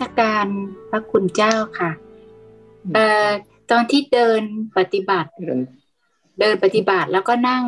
[0.00, 0.46] สการ
[0.90, 1.90] พระคุณเจ้าค่ะ
[2.94, 3.28] เอ่อ
[3.70, 4.42] ตอนที่เดิน
[4.78, 5.30] ปฏิบัติ
[6.40, 7.64] เดินปฏิบัติแล้วก็นั่ง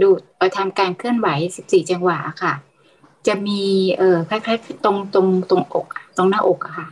[0.00, 0.08] ดู
[0.56, 2.54] ทำการเคลื่อนไหวสิบสี่จังหวะค่ะ
[3.26, 3.62] จะมี
[3.98, 6.88] เออคล้ายๆตรงตรงตรงอก ตรงหน้าอกอะค่ะ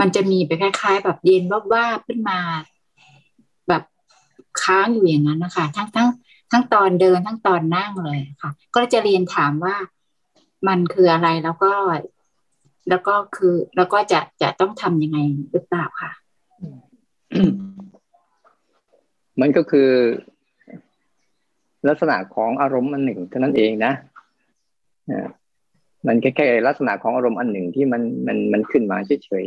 [0.00, 1.42] มันจะมีไปคล้าย ๆ แบบเย็น
[1.72, 2.38] ว่าๆขึ้นมา
[3.68, 3.82] แบบ
[4.62, 6.08] ค้างอยู่อย่างนั้นนะคะทั้งทั้ง
[6.52, 9.76] ทั้งตอนเดินทั้งตอนนั่งเลยค่ะ ก็จะเรียนถามว่า
[10.68, 11.72] มันคืออะไรแล้วก็
[12.88, 15.18] แล้วก็คือแล้วก็จะจะต้องทำยังไง
[15.52, 16.12] หรือเปล่าค่ะ
[19.40, 19.90] มันก็คือ
[21.88, 23.92] ลักษณะของอารมณ์อันหนึ่งเท่านั้นเองนะ
[26.06, 29.44] มันแค่แค่ลักษณะของอารมณ์อันหนึ่งที่มันมันมันขึ้นมาเฉย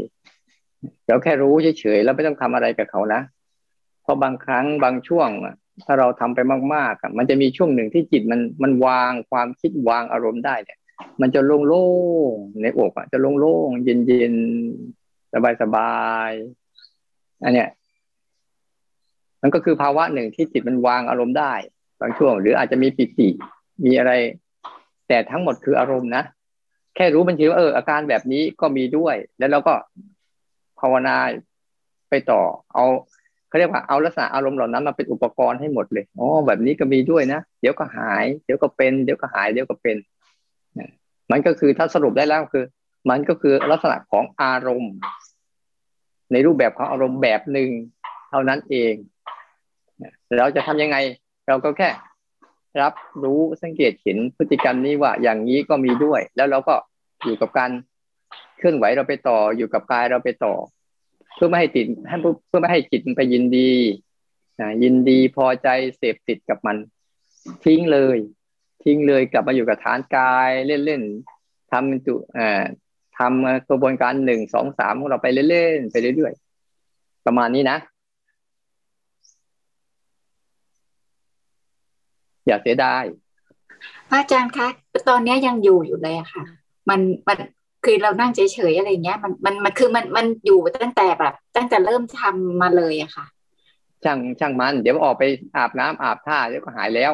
[0.51, 3.21] ๆเราแค่รู้เฉยๆแล้วไม่ต้องทำอะไรกับเขานะ
[4.03, 5.29] เพราะบางครั้งบางช่วง
[5.85, 6.39] ถ้าเราทำไป
[6.73, 10.79] มากๆมันจะมีช่วงหนึ่งที่จิตมันมันวางความคิดวางอารมณ์ได้เนี่ย
[11.21, 11.89] มันจะโล่
[12.31, 17.69] งๆในอกอะจะโล่งๆเย็นๆสบายๆอันเนี้ย
[19.41, 21.53] มันก็คือภาวะหนึ่งที่จิตมันวางอารมณ์ได้
[22.01, 23.29] บางช่วง หรืออาจจะมีปิติ
[23.85, 24.11] มีอะไร
[25.07, 26.23] แต่ทั้งหมดคืออารมณ์นะ
[26.95, 29.73] แค่รู้บัญชีว่าเอออาการแบบนี้ก็มีด้วย แล้วเราก็
[30.79, 31.15] ภาวนา
[32.09, 32.41] ไปต่อ
[32.73, 32.85] เอา
[33.47, 39.95] เขาเรียกว่าเอาลักษณะอารมณ์เหล่านั้นมาเป็นอุปกรณ์ให้หมดเลยอ๋อแบบนี้ก็มีด้วยนะเดี๋ยวก็หาย เดี๋ยวก็เป็น เดี๋ยวก็หายเดี๋ยวก็เป็น
[41.31, 42.65] มันก็คือถ้าสรุปได้แล้วคือ
[43.09, 44.93] มันก็คือลักษณะของอารมณ์
[46.31, 47.69] ในรูปแบบของอารมณ์แบบหนึ่ง
[48.29, 48.93] เท่านั้นเอง
[50.37, 50.97] เราจะทำยังไง
[51.47, 51.89] เราก็แค่
[52.81, 56.75] รับรู้สังเกตเห็นพฤติกรรมนี้ว่า อย่างนี้ก็มีด้วย แล้วเราก็
[57.23, 57.71] อยู่กับการ
[58.57, 60.53] เคลื่อนไหวเราไปต่ออยู่กับกายเราไปต่อ
[61.35, 61.85] เพื่อไม่ให้ติด
[62.47, 63.71] เพื่อไม่ให้จิตไปยินดี
[64.83, 66.77] ยินดีพอใจเสพติดกับมัน
[67.63, 68.17] ทิ้งเลย
[68.83, 70.49] ทิ้งเลยกลับมาอยู่กับฐานกาย
[70.85, 72.63] เล่นๆทำจุอ่า
[73.17, 77.77] ทำกระบวนการหนึ่งสองสามของเราไปเล่นๆไปเรื่อยๆประมาณนี้นะ
[82.47, 83.03] อย่าเสียดาย
[84.09, 84.67] พระอาจารย์คะ
[85.09, 86.43] ตอนนี้ยังอยู่อยู่เลยอะค่ะ
[86.89, 87.37] มันมัน
[87.85, 93.25] คือเรานั่งเฉยๆอะไรเงี้ย มันมันมันคือมันมันอยู่ตั้งแต่แบบ ตั้งแต่เริ่มทำมาเลยอะค่ะ
[94.03, 95.23] ช่างช่างมัน เดี๋ยวออกไป
[95.57, 97.11] อาบน้ำอาบท่าเดี๋ยวก็หายแล้ว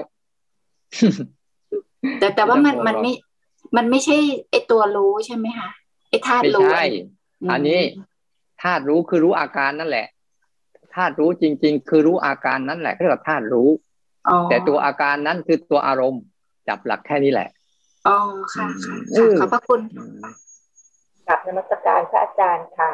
[2.19, 3.11] แต่แต่ว่ามันมันไม่
[3.75, 4.17] มันไม่ใช่
[4.49, 5.69] ไอตัวรู้ใช่ไหมคะ
[6.09, 6.85] ไอธาตุรู้ไม่ใช่
[7.51, 7.79] อันนี้
[8.63, 10.07] ธาตุรู้คือรู้อาการนั่นแหละ
[10.95, 13.69] ธาตุรู้จริง ๆ คือรู้อาการนั่นแหละเรียกว่าธาตุรู้
[14.49, 16.23] แต่ตัวอาการนั้นคือตัวอารมณ์
[16.67, 17.49] จับหลักแค่นี้แหละ
[18.07, 18.17] อ๋อ
[18.53, 18.67] ค่ะ
[19.41, 19.81] ขอบพระคุณ
[21.27, 22.91] กับนมัสการพระอาจารย์ค่ะ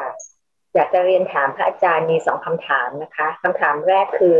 [0.74, 4.38] อยากจะเรียนถามพระอาจารย์มีสองคำถามนะคะคำถามแรกคือ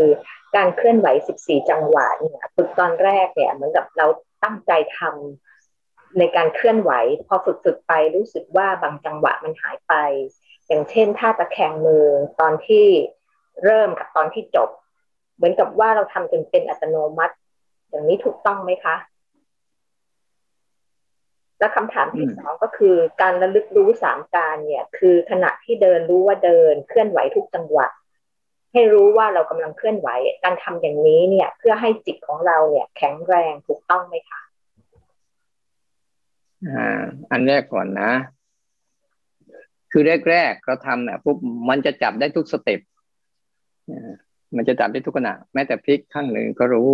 [0.56, 4.06] การเคลื่อนไหวสิบสี่จังหวะเนี่ยฝึกตอนแรกเนี่ยเหมือนกับเรา
[4.42, 6.92] ตั้งใจทำในการเคลื่อนไหว
[7.26, 9.94] พอฝึกฝึกไปรู้สึกว่าบางจังหวะมันหายไป
[10.68, 12.04] อย่างเช่นท่าตะแคงมือ
[12.40, 12.86] ตอนที่
[13.64, 14.70] เริ่มกับตอนที่จบ
[15.36, 17.34] เหมือนกับว่าเราทำจนเป็นอัตโนมัติ
[17.90, 18.96] อย่างนี้ถูกต้องไหมคะ
[21.58, 27.86] และคำถามที่สองก็คือการระลึกรู้สามการเนี่ย คือขณะที่เดินรู้ว่าเดินเคลื่อนไหวทุกจังหวะ
[28.72, 30.08] ให้รู้ว่าเรากำลังเคลื่อนไหว
[30.44, 34.42] การทำอย่างนี้เนี่ย เพื่อให้จิตของเราเนี่ย แข็งแรงถูกต้องไหมคะ
[36.68, 38.10] อ่าอันแรกก่อนนะ
[39.92, 41.36] คือแรกๆเราทำเนี่ยปุ๊บ
[41.68, 42.80] มันจะจับได้ทุกสเต็ป
[44.56, 46.88] มันจะจับได้ทุกขณะแม้แต่พลิกข้างหนึ่งก็รู้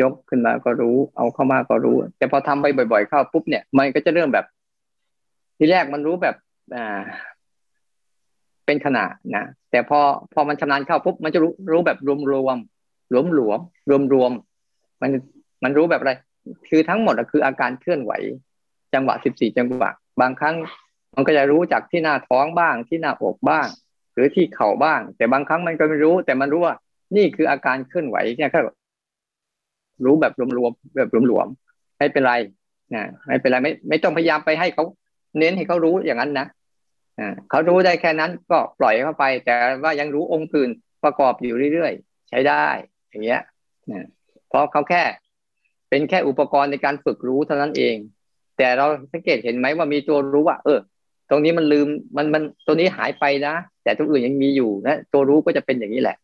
[0.00, 4.46] ยกขึ้นมาก็รู้ เอาเข้ามาก็รู้ แต่พอทำไปบ่อย ๆ เข้าปุ๊บเนี่ย มันก็จะเริ่มแบบ
[5.56, 6.36] ที่แรกมันรู้แบบ
[6.74, 7.00] อ่า
[8.66, 9.04] เป็นขณะ
[9.34, 10.00] นะแต่พอ
[10.32, 12.58] พอมันชำนาญเข้าปุ๊บมันจะรู้รู้แบบรวมรวม
[13.10, 13.60] หลวมหลวม
[13.90, 14.32] รวมรวม
[15.02, 15.10] มัน
[15.64, 16.12] มันรู้แบบอะไร
[16.68, 18.12] คือทั้งหมดคืออาการเคลื่อนไหว
[18.94, 19.90] จังหวะสิบสี่จังหวะ
[20.20, 20.56] บางครั้ง
[21.14, 23.66] มันก็จะรู้จากที่หน้าท้องบ้างที่หน้าอกบ้าง
[24.14, 26.74] หรือที่เข่าบ้าง แต่บางครั้งมันก็ไม่รู้ แต่มันรู้ว่า
[27.16, 28.58] นี่คืออาการเคลื่อนไหวเนี่ยก็
[30.04, 32.34] รู้แบบรวมๆแบบหลวมๆไม่เป็นไร
[32.94, 34.84] นะไม่เป็นไรไม่ไม่ต้องพยายามไปให้เขา
[35.38, 36.46] เน้นให้เขารู้อย่างนั้นนะ
[37.50, 40.70] เขารู้ได้แค่นั้นก็ปล่อยเข้าไป แต่ว่ายังรู้องค์อื่น
[41.04, 42.66] ประกอบอยู่เรื่อยๆ ใช้ได้
[43.10, 43.40] อย่างเงี้ย
[44.48, 45.02] เพราะเขาแค่
[45.88, 47.96] เป็นแค่อุปกรณ์ในการฝึกรู้เท่านั้นเอง
[48.58, 50.80] แต่เราสังเกตเห็นไหมว่ามีตัวรู้ว่า เออ
[51.30, 53.54] ตรงนี้มันลืมมันมันตัวนี้หายไปนะ
[53.84, 56.16] แต่ตัวอื่นยังมีอยู่นะตัวรู้ก็จะเป็นอย่างนี้แหละ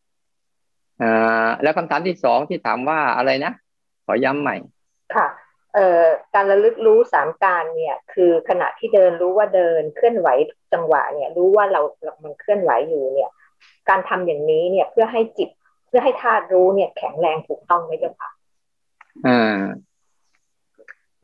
[1.02, 3.52] อ่าแล้วคำถามที่สองที่ถามว่าอะไรนะ
[4.06, 4.56] ขอย้ำใหม่
[5.14, 5.26] ค่ะ
[6.34, 10.28] การระลึกรู้สามการเนี่ยคือขณะที่เดินรู้ว่าเดินเคลื่อนไหว
[10.72, 13.30] จังหวะเนี่ยรู้ว่าเราเรามันเคลื่อนไหวอยู่เนี่ย
[13.88, 15.48] การทำอย่างนี้เนี่ยเพื่อให้จิต
[15.86, 18.30] เพื่อให้ธาตุรู้เนี่ยแข็งแรงถูกต้องไหมเจ้าค่ะ
[19.26, 19.60] อ่า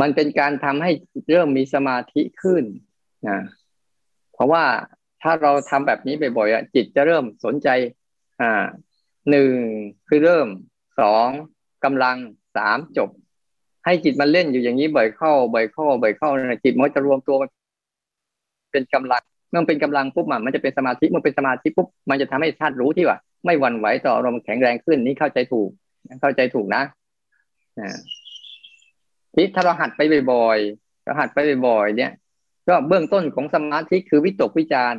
[0.01, 0.91] มันเป็นการทำให้
[1.31, 2.65] เริ่มมีสมาธิขึ้น
[3.29, 3.41] นะ
[4.33, 4.65] เพราะว่า
[5.23, 7.69] ถ้าเราทำแบบนี้บ่อยๆจิตจะเริ่มสนใจ
[8.41, 8.65] อ่า
[9.31, 9.53] หนึ่ง
[10.09, 10.49] คือเริ่ม
[11.01, 11.29] สอง
[11.85, 12.17] กำลัง
[12.57, 13.11] สามจบ
[13.89, 17.37] ให้จิตมันเล่นอยู่อย่างนี้บ่อยเข้าบ่อยเข้าบ่อยเข้านะจิตมันจะรวมตัว
[18.73, 25.69] เป็นกำลังเมื่อเป็นกำลังปุ๊บมันจะเป็นสมาธิเมื่อเป็นสมาธิปุ๊บมันจะทำให้ธาตุรู้ที่ว่า ไม่หวั่นไหวต่ออารมณ์แข็งแรงขึ้นนี่เข้าใจถูก
[26.21, 26.83] เข้าใจถูกนะ
[29.35, 30.01] ที่ถ้าเราหัดไป
[30.33, 32.13] บ่อยๆเราหัดไปบ่อยๆเนี่ย
[32.69, 34.95] ก็เบื้องต้นของสมาธิคือวิตกวิจาร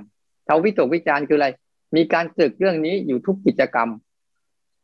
[0.45, 1.47] เท่าวิตกวิจารคืออะไร
[1.95, 3.89] มีการตึกเรื่องนี้อยู่ทุกกิจกรรม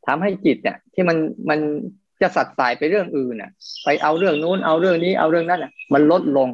[0.07, 1.17] ทำให้จิตเนี่ย ที่มัน
[1.49, 1.59] มัน
[2.21, 3.51] จะสัดสายไปเรื่องอื่นน่ะ
[3.83, 6.49] ไปเอาเรื่องนู้นเอาเรื่องนี้เอาเรื่องนั้นอะ มันลดลง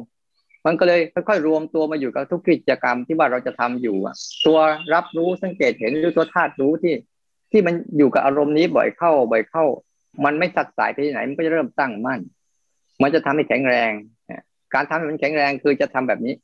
[0.66, 4.14] มันก็เลยค่อยๆรวมตัวมาอยู่กับทุกกิจกรรมที่ว่าเราจะทำอยู่อะ
[4.46, 4.58] ตัว
[4.94, 6.94] รับรู้สังเกตเห็นหรือตัวธาตุรู้ที่
[7.52, 9.64] ที่มันอยู่กับอารมณ์นี้บ่อยเข้าบ่อยเข้า
[10.24, 12.20] มันไม่สัดสายไปที่ไหน มันก็จะเริ่มตั้งมั่น
[13.02, 13.92] มันจะทำให้แข็งแรง
[14.74, 16.34] การทำให้มันแข็งแรงคือจะทำแบบนี้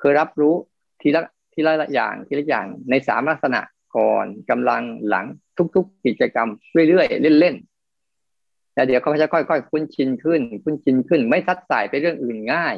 [0.00, 0.54] คือรับรู้
[1.00, 1.22] ทีละ
[1.52, 3.60] ทีละอย่างทีละอย่างในสามลักษณะ
[3.96, 5.26] ก่อนกำลังหลัง
[5.74, 6.48] ทุก ๆ กิจกรรม
[6.88, 7.77] เรื่อยๆเล่นๆ
[8.78, 12.74] แต่เดี๋ยวเขาจะค่อยๆคุ้นชินขึ้น คุ้นชินขึ้น ไม่ซัดสายไปเรื่องอื่นง่าย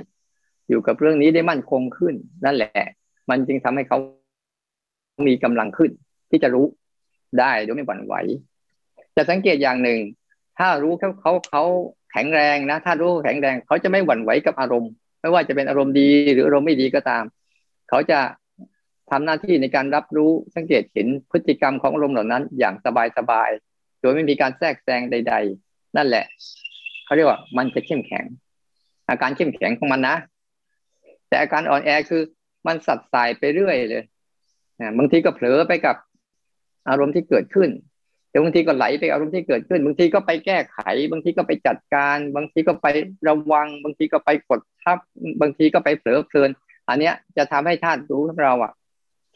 [0.69, 2.15] อยู่กับเรื่องนี้ได้มั่นคงขึ้น
[2.45, 2.85] นั่นแหละ
[3.31, 3.99] มันจึงทำให้เขา
[5.29, 5.91] มีกำลังขึ้น
[6.31, 6.67] ที่จะรู้
[7.41, 8.15] ได้โดยไม่หวั่นไหว
[9.17, 10.01] จะสังเกตอย่างหนึ่ง
[10.59, 11.65] ถ้ารู้เขาเขาเขา
[12.13, 17.25] แข็งแรงนะ ถ้ารู้แข็งแรง เขาจะไม่หวั่นไหวกับอารมณ์ ไม่ว่าจะเป็นอารมณ์ดีหรืออารมณ์ไม่ดีก็ตาม
[17.89, 18.21] เขาจะ
[19.11, 22.75] ทำหน้าที่ในการรับรู้สังเกตเห็นพฤติกรรมของอารมณ์เหล่านั้น อย่าง
[23.17, 26.25] สบายๆ โดยไม่มีการแทรกแซงใด ๆ นั่นแหละ
[27.05, 28.25] เขาเรียกว่า มันจะเข้มแข็ง
[29.09, 30.17] อาการเข้มแข็งของมันนะ
[31.29, 32.23] แต่อาการอ่อนแอคือ
[32.67, 34.05] มันสัดสายไปเรื่อยเลย
[34.99, 35.97] บางทีก็เผลอไปกับ
[36.89, 37.71] อารมณ์ที่เกิดขึ้น
[38.31, 40.79] แต่บางทีก็ไหลไปอารมณ์ที่เกิดขึ้น บางทีก็ไปแก้ไข
[41.11, 42.87] บางทีก็ไปจัดการ บางทีก็ไป
[43.29, 44.99] ระวัง บางทีก็ไปกดทับ
[45.41, 46.51] บางทีก็ไปเผลอเพลิน
[46.89, 48.73] อันเนี้ยจะทำให้ธาตุรู้ของเราอะ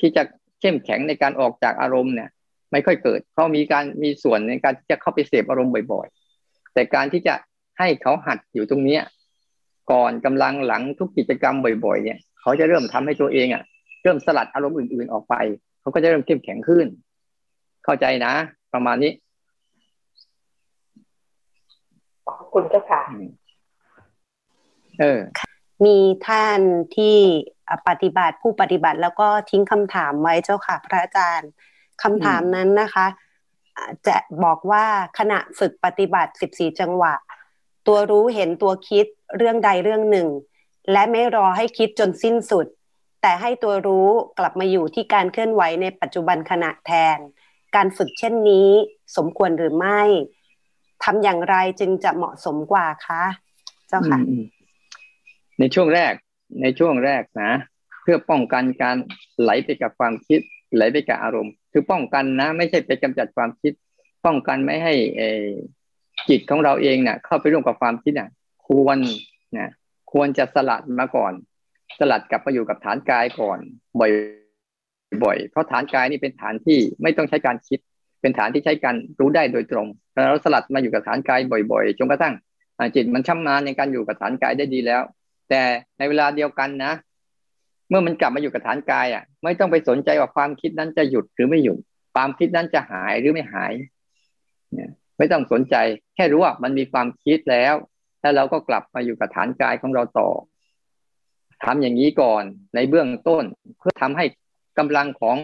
[0.00, 0.22] ที่จะ
[0.60, 2.30] เข้มแข็งในการออกจากอารมณ์เนี่ย
[2.72, 6.23] ไม่ค่อยเกิด เพราะมีการมีส่วนในการที่จะเข้าไปเสพอารมณ์บ่อยๆ
[6.74, 7.34] แต่การที่จะ
[7.78, 9.02] ให้เขาหัดอยู่ตรงเนี้ย
[9.92, 11.54] ก่อนกำลังหลังทุกกิจกรรม
[11.84, 13.62] บ่อย ๆ เนี่ย เขาจะเริ่มทำให้ตัวเองอะ
[14.02, 15.34] เริ่มสลัดอารมณ์อื่นๆออกไป
[15.80, 16.86] เขาก็จะเริ่มเข้มแข็งขึ้น
[17.84, 18.32] เข้าใจนะ
[18.74, 19.12] ประมาณนี้
[22.28, 23.00] ขอบคุณเจ้าค่ะ
[25.00, 25.20] เออ
[25.84, 25.96] มี
[26.26, 26.60] ท่าน
[26.96, 27.18] ที่
[27.88, 31.50] ปฏิบัติผู้ปฏิบัติแล้วก็ทิ้งคำถามไว้เจ้าค่ะ พระอาจารย์
[32.02, 33.06] คำถามนั้นนะคะ
[34.06, 34.84] จะบอกว่า
[35.18, 37.14] ขณะฝึกปฏิบัติสิบสี่จังหวะ
[37.86, 39.06] ตัวรู้เห็นตัวคิด
[39.36, 40.28] เรื่องใดเรื่องหนึ่ง
[40.92, 42.66] และไม่รอให้คิดจนสิ้นสุด
[43.22, 47.18] แต่ให้ตัวรู้กลับมาอยู่ที่การเคลื่อนไหวในปัจจุบันขณะแทน
[47.76, 48.68] การฝึกเช่นนี้
[49.16, 50.02] สมควรหรือไม่
[51.04, 53.24] ทำอย่างไรจึงจะเหมาะสมกว่าคะ
[53.88, 54.18] เจ้าค่ะ
[55.58, 56.12] ในช่วงแรก
[56.62, 57.52] ในช่วงแรกนะ
[58.02, 58.96] เพื่อป้องกันการ
[59.40, 60.40] ไหลไปกับความคิด
[60.74, 63.72] ไหลไปกับอารมณ์ คือป้องกันนะ ไม่ใช่ไปกำจัดความคิด
[64.26, 64.94] ป้องกันไม่ให้
[66.28, 68.30] จิตของเราเองเนี่ยเข้าไปร่วมกับความคิดเนี่ย
[68.66, 68.98] ควร
[69.58, 69.70] นะ
[70.12, 71.32] ควรจะสลัดมาก่อน
[71.98, 73.58] สลัดกลับมาอยู่กับฐานกายก่อน
[74.00, 74.10] บ่อย
[75.24, 77.78] บ่อย เพราะฐานกายนี่เป็นฐานที่ไม่ต้องใช้การคิด
[78.20, 81.40] เป็นฐานที่ใช้การรู้ได้โดยตรงเราสลัดมาอยู่กับฐานกาย
[81.72, 82.34] บ่อยๆจนกระทั่ง
[82.94, 85.02] จิตมันชำนาญในการอยู่กับฐานกายได้ดีแล้ว
[85.48, 85.62] แต่
[85.98, 86.92] ในเวลาเดียวกันนะ
[87.88, 91.78] เมื่อมันกลับมาอยู่กับฐานกายอะ ไม่ต้องไปสนใจว่าความคิดนั้นจะหยุดหรือไม่หยุด
[92.14, 93.72] ความคิดนั้นจะหายหรือไม่หาย
[94.74, 95.76] เนี่ยไม่ต้องสนใจ
[96.14, 97.74] แค่รู้ว่ามันมีความคิดแล้ว
[98.20, 100.30] แล้วเราก็กลับมาอยู่กับฐานกายของเราต่อ
[101.64, 103.44] ทำอย่างนี้ก่อนในเบื้องต้น
[103.78, 104.24] เพื่อทำให้
[104.78, 105.36] กำลังของ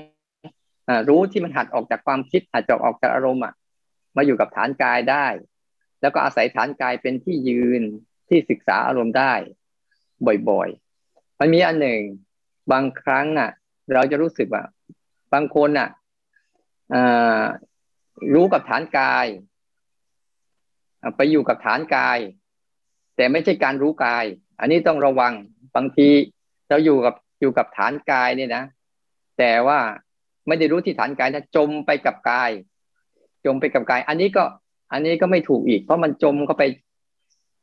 [0.89, 3.55] อรู้ที่มันหัดออกจากความคิดหัดจอกออกจากอารมณ์อะ
[4.17, 5.27] มาอยู่กับฐานกายได้
[6.03, 7.83] แล้วก็อาศัยฐานกายเป็นที่ยืน
[8.29, 9.33] ที่ศึกษาอารมณ์ได้
[10.49, 12.01] บ่อยๆ มันมีอันหนึ่ง
[12.73, 13.51] บางครั้งอะ
[13.93, 14.65] เราจะรู้สึกว่า
[15.33, 15.89] บางคนอะ
[18.35, 19.27] รู้กับฐานกาย
[21.17, 22.19] ไปอยู่กับฐานกาย
[23.17, 24.25] แต่ไม่ใช่การรู้กาย
[24.61, 25.33] อันนี้ต้องระวัง
[25.77, 26.09] บางที
[26.69, 28.65] เราอยู่กับอยู่กับฐานกายเนี่ยนะ
[29.39, 29.79] แต่ว่า
[30.47, 32.51] ไม่ได้รู้ที่ฐานกายนะจมไปกับกาย
[33.47, 34.45] จมไปกับกาย อันนี้ก็
[34.93, 36.65] อันนี้ก็ไม่ถูกอีก เพราะมันจมเข้าไป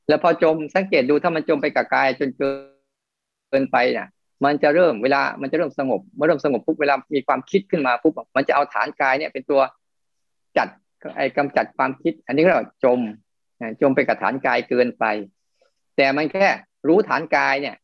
[0.08, 4.08] แล้วพอจมสังเกตดูถ้ามันจมไปกับกาย จนเกินไปเนี่ย
[4.46, 9.62] มันจะเริ่มเวลามันจะเริ่มสงบ เมื่อเริ่มสงบปุ๊บเวลามีความคิดขึ้นมาปุ๊บมันจะเอาฐานกายเนี่ยเป็นตัว
[10.58, 10.68] จัด
[11.18, 13.00] ไอ้กำจัดความคิด อันนี้เราจม
[13.82, 15.06] จมไปกับฐานกายเกินไป
[15.98, 16.48] แต่มันแค่
[16.88, 17.76] รู้ฐานกายเนี่ย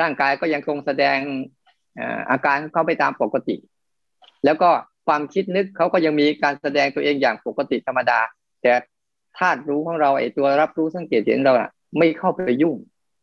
[0.00, 1.18] ร่างกายก็ยังคงแสดง
[2.30, 3.56] อาการเข้าไปตามปกติ
[4.44, 4.70] แล้วก็
[5.06, 8.20] ความคิดนึกเขาก็ยังมีการแสดงตัวเองอย่างปกติธรรมดา
[8.62, 8.72] แต่
[9.38, 12.76] ธาตุรู้ของเราไอ้ตัวรับรู้สังเกตเห็นเราอะไม่เข้าไปยุ่ง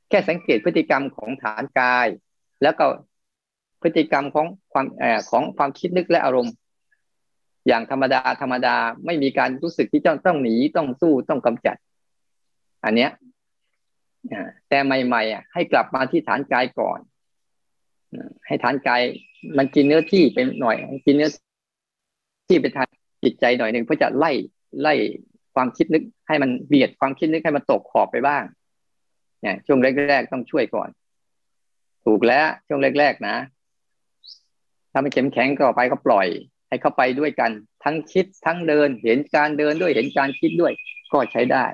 [0.10, 2.08] แค่สังเกตพฤติกรรมของฐานกาย
[2.64, 2.86] แล้วก็
[3.82, 6.54] พฤติกรรมของความอของความคิดนึกและอารมณ์
[7.68, 11.76] อย่างธรรมดาธรรมดาไม่มีการรู้สึกที่ต้องต้องหนีต้องสู้ต้องกำจัด
[12.86, 13.12] อันเนี้ย
[14.70, 17.00] แต่ใหม่ๆอะให้กลับมาที่ฐานกายก่อน
[18.48, 19.02] ให้ฐานกาย
[19.58, 21.30] มันกินเนื้อที่เป็นหน่อยกินเนื้อ
[22.50, 22.88] ที่เป็นทาง
[23.24, 24.32] จิตใจหน่อยหนึ่งเพื่อจะไล่
[24.82, 24.94] ไล่
[25.56, 28.44] ความคิดนึกให้มันเบียดความคิดนึกให้มันตกขอบไปบ้าง
[29.42, 30.90] เนี่ยช่วงแรกๆต้องช่วยก่อน
[32.06, 33.36] ถูกแล้วช่วงแรกๆนะ
[34.92, 36.28] ถ้าไมันเข้มแข็งก็ไปก็ปล่อย
[36.68, 37.52] ให้เข้าไปด้วยกัน
[37.84, 40.74] ทั้งคิดทั้งเดินเห็นการเดินด้วยเห็นการคิดด้วย
[41.12, 41.66] ก็ใช้ได้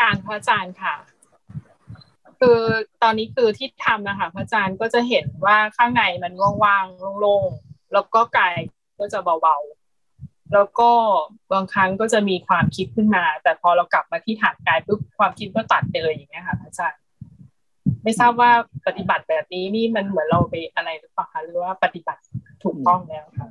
[0.00, 0.94] การพระอาจารย์ค่ะ
[2.40, 2.60] คือ
[3.02, 6.32] ตอนนี้คือที่ทำนะคะพระอาจารย์ก็จะเห็นว่าข้างในมัน
[6.64, 8.54] ว่างๆโล่งๆแล้วก็กาย
[8.98, 10.90] ก็จะเบาๆ แล้วก็
[11.52, 16.99] บางครั้งก็จะมีความคิดขึ้นมา แต่พอเรากลับมาที่ฐานกายปุ๊บความคิดก็ตัดไปเลยอย่างเงี้ยค่ะพระอาจารย์
[18.02, 18.50] ไม่ทราบว่า
[18.86, 22.22] ปฏิบัติแบบนี้นี่มันเหมือนเราไปอะไรหรือเปล่าคะหรือว่าปฏิบัติ
[22.64, 23.48] ถูกต้องแล้วค่ะ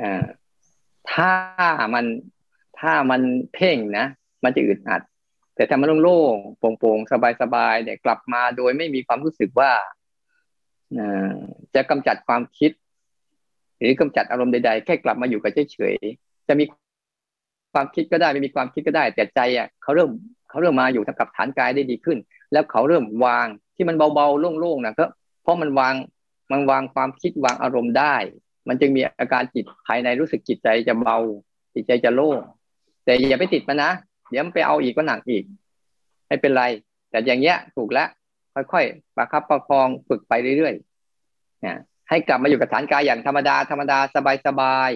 [0.00, 0.24] อ่า
[1.12, 1.32] ถ้า
[1.94, 2.04] มัน
[2.80, 3.20] ถ้ามัน
[3.54, 4.06] เพ่งนะ
[4.44, 5.02] มันจะอึดอัด
[5.54, 9.70] แต่ถ้ามันโล่งๆโปร่งๆสบายๆเนี่ยกลับมาโดยไม่มีความรู้สึกว่า
[11.74, 12.72] จะกำจัดความคิด
[13.78, 16.64] หรือกำจัดอารมณ์ใดๆ แค่กลับมาอยู่กับเฉยๆจะมี
[17.74, 20.10] ความคิดก็ได้ไม่มีความคิดก็ได้ แต่ใจอะเขาเริ่ม
[20.48, 22.18] เขาเริ่มมาอยู่กับฐานกายได้ดีขึ้น
[22.52, 25.04] แล้วเขาเริ่มวางที่มันเบาๆโล่งๆนะก็
[25.42, 25.94] เพราะมันวาง
[26.52, 28.16] มันวางความคิดวางอารมณ์ได้
[28.68, 31.16] มันจึงมีอาการจิตภายในรู้สึกจิตใจจะเบา
[31.74, 32.38] จิตใจจะโล่ง
[33.04, 33.90] แต่อย่าไปติดมันนะ
[34.30, 35.44] เดี๋ยวมันไปเอาอีกก็หนักอีก
[36.26, 36.64] ไม่เป็นไร
[37.10, 38.08] แต่อย่างเงี้ยถูกแล้ว
[38.72, 41.76] ค่อยๆประคับประคองฝึกไปเรื่อยๆนี่ย
[42.08, 43.98] ให้กลับมาอยู่กับฐานกายอย่างธรรมดาธรรมดา
[44.46, 44.90] สบาย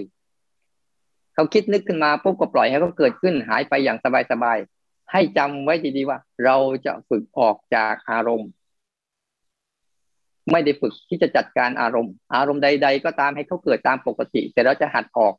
[0.65, 3.99] ๆเขาคิดนึกขึ้นมาปุ๊บก็ปล่อยให้เขาเกิดขึ้นหายไปอย่าง
[4.31, 4.72] สบายๆ
[5.12, 8.50] ให้จำไว้ดีๆว่า เราจะฝึกออกจากอารมณ์
[10.50, 15.35] ไม่ได้ฝึกที่จะจัดการอารมณ์ อารมณ์ใด ๆ ก็ตามให้เขาเกิดตามปกติ แต่เราจะหัดออก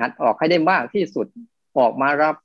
[0.00, 1.26] หัดออกให้ได้มากที่สุด
[1.78, 2.36] ออกมารับ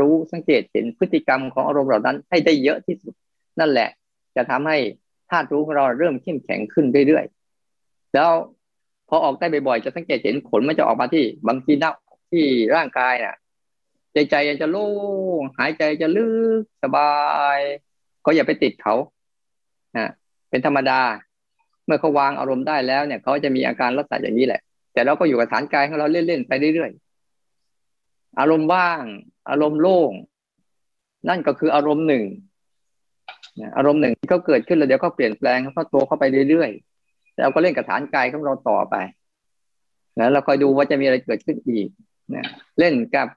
[0.00, 3.14] รู้สังเกตเห็นพฤติกรรมของอารมณ์เหล่านั้น ให้ได้เยอะที่สุด
[3.60, 3.88] นั่นแหละ
[4.36, 4.78] จะทำให้
[5.30, 8.30] ธาตุรู้ของเราเริ่มเข้มแข็งขึ้นเรื่อยๆแล้ว
[9.08, 11.94] พอออกได้บ่อยๆจะสังเกตเห็นขนมันจะออกมาที่บางทีนัก
[12.30, 12.44] ที่
[12.76, 13.36] ร่างกายน่ะ
[14.30, 14.88] ใจใจจะโล่
[15.40, 16.26] งหายใจจะลึ
[16.60, 17.12] กสบา
[17.56, 17.60] ย
[18.24, 18.94] ก็อย่าไปติดเขา
[19.96, 20.10] นะ
[20.50, 21.00] เป็นธรรมดา
[21.86, 24.60] เมื่อเขาวางอารมณ์ได้แล้วเนี่ยเขาจะมีอาการลักษณะอย่างนี้แหละ
[24.92, 29.02] แต่เราก็อยู่กับฐานกายของเราเล่นๆไปเรื่อยๆอารมณ์ว่าง
[29.50, 30.12] อารมณ์โล่ง
[31.28, 32.24] นั่นก็คืออารมณ์หนึ่ง
[33.76, 38.96] อารมณ์หนึ่งที่เขาเกิดขึ้นแล้วเดี๋ยวก็เปลี่ยนแปลงเขาโตเข้าไปเรื่อยๆแล้วก็เล่นกับฐานกายของเราต่อไป
[40.18, 41.88] นะเราคอยดูว่าจะมีอะไรเกิดขึ้นอีก
[42.34, 42.44] นะ
[42.78, 43.28] เล่นกับ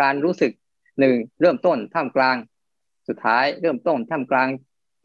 [0.00, 0.52] การรู้สึก
[1.00, 2.36] หนึ่งเริ่มต้นท่ามกลาง
[3.08, 4.48] สุดท้ายเริ่มต้นท่ามกลาง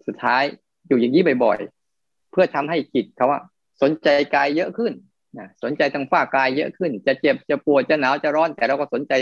[0.07, 0.43] สุดท้าย
[0.87, 3.39] อยู่อย่างนี้บ่อยๆ เพื่อทำให้จิตเขาว่า
[3.81, 4.93] สนใจกายเยอะขึ้น
[5.37, 9.13] นะสนใจทางฝ้ากายเยอะขึ้น จะเจ็บจะปวดจะหนาวจะร้อน แต่เราก็สนใจ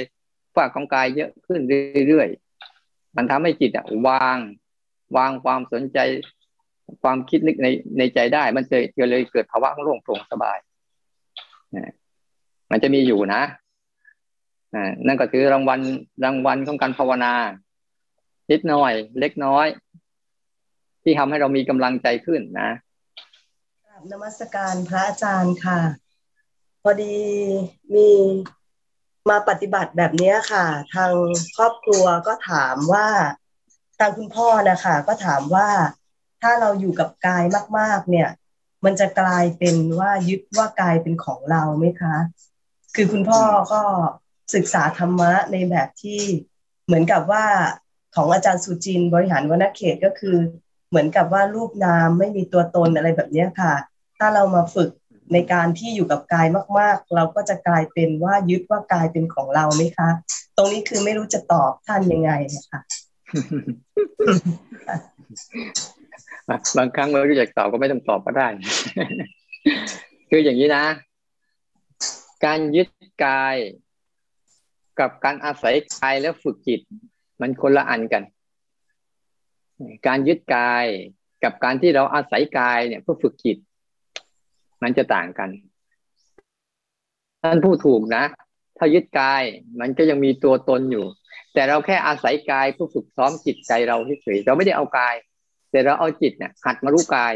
[0.55, 1.61] ฝาของกายเยอะขึ้น
[2.07, 4.37] เรื่อยๆมันทำให้จิตอะวาง
[5.17, 5.99] วางความสนใจ
[7.03, 10.57] ความคิดนึกในในใจได้ มันจะเลยเกิดภาวะของโล่งโปร่งสบาย
[12.71, 13.41] มันจะมีอยู่นะ
[15.07, 15.79] นั่นก็คือรางวัล
[16.25, 17.33] รางวัลของการภาวนา
[18.51, 19.67] นิดหน่อย เล็กน้อย
[21.03, 22.69] ที่ทำให้เรามีกำลังใจขึ้นนะ
[24.11, 25.79] นมัสการพระอาจารย์ค่ะ
[26.81, 27.17] พอดี
[27.93, 28.09] มี
[29.29, 31.13] มาปฏิบัติแบบนี้ค่ะ ทาง
[31.55, 33.07] ครอบครัวก็ถามว่า
[33.99, 35.69] ทางคุณพ่อนะคะก็ถามว่า
[36.41, 37.43] ถ้าเราอยู่กับกาย
[37.77, 38.29] มาก ๆ เนี่ย
[38.85, 42.15] มันจะกลายเป็นว่ายึดว่ากายเป็นของเราไหมคะ
[42.95, 43.41] คือคุณพ่อ
[43.73, 43.81] ก็
[44.53, 46.21] ศึกษาธรรมะในแบบที่
[46.85, 47.45] เหมือนกับว่า
[48.15, 50.37] ของอาจารย์สุจินบริหารวณเขตก็คือ
[50.89, 53.73] เหมือนกับว่ารูปนามไม่มีตัวตนอะไรแบบนี้ค่ะ
[54.17, 54.89] ถ้าเรามาฝึก
[55.33, 60.09] ในการที่อยู่กับกายมาก ๆ เราก็จะกลายเป็นว่ายึดว่ากายเป็นของเราไหมคะ
[60.57, 62.79] ตรงนี้คือไม่รู้จะตอบท่านยังไงนะคะ
[66.77, 68.47] บางครั้งเรารู้จักตอบก็ไม่ต้องตอบก็ได้
[70.29, 70.85] คืออย่างนี้นะ
[72.45, 72.87] การยึด
[73.25, 73.55] กาย
[74.99, 76.81] กับการอาศัยกายแล้วฝึกจิต
[77.41, 78.23] มันคนละอันกัน
[80.07, 80.85] การยึดกาย
[81.43, 83.57] กับการที่เราอาศัยกายเนี่ยเพื่อฝึกจิต
[84.83, 85.49] มันจะต่างกัน
[87.43, 88.23] ท่านผู้ถูกนะ
[88.77, 89.43] ถ้ายึดกาย
[89.79, 91.05] มันก็ยังมีตัวตนอยู่
[91.53, 95.15] แต่เราแค่อาศัยกายเพื่อฝึกซ้อมจิตใจเราเฉยเราไม่ได้เอากาย
[95.71, 97.33] แต่เราเอาจิตเนี่ยหัดมารู้กาย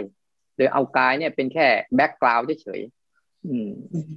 [0.57, 2.81] โดยเอากายเนี่ยเป็นแค่แบ็กกราวด์เฉย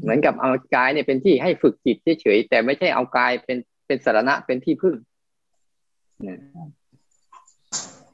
[0.03, 4.95] เหมือนกับเอากายเนี่ยเป็นที่ให้ฝึกจิตเฉยแต่ไม่ใช่เอากายเป็นเป็นสาระเป็นที่พึ่ง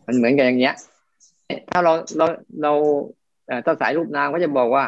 [0.06, 0.76] มันเหมือนกันอย่างเงี้ย
[1.70, 2.26] ถ้าเราเรา
[2.62, 2.72] เรา
[3.64, 4.84] ถ้าสายรูปนามก็จะบอกว่า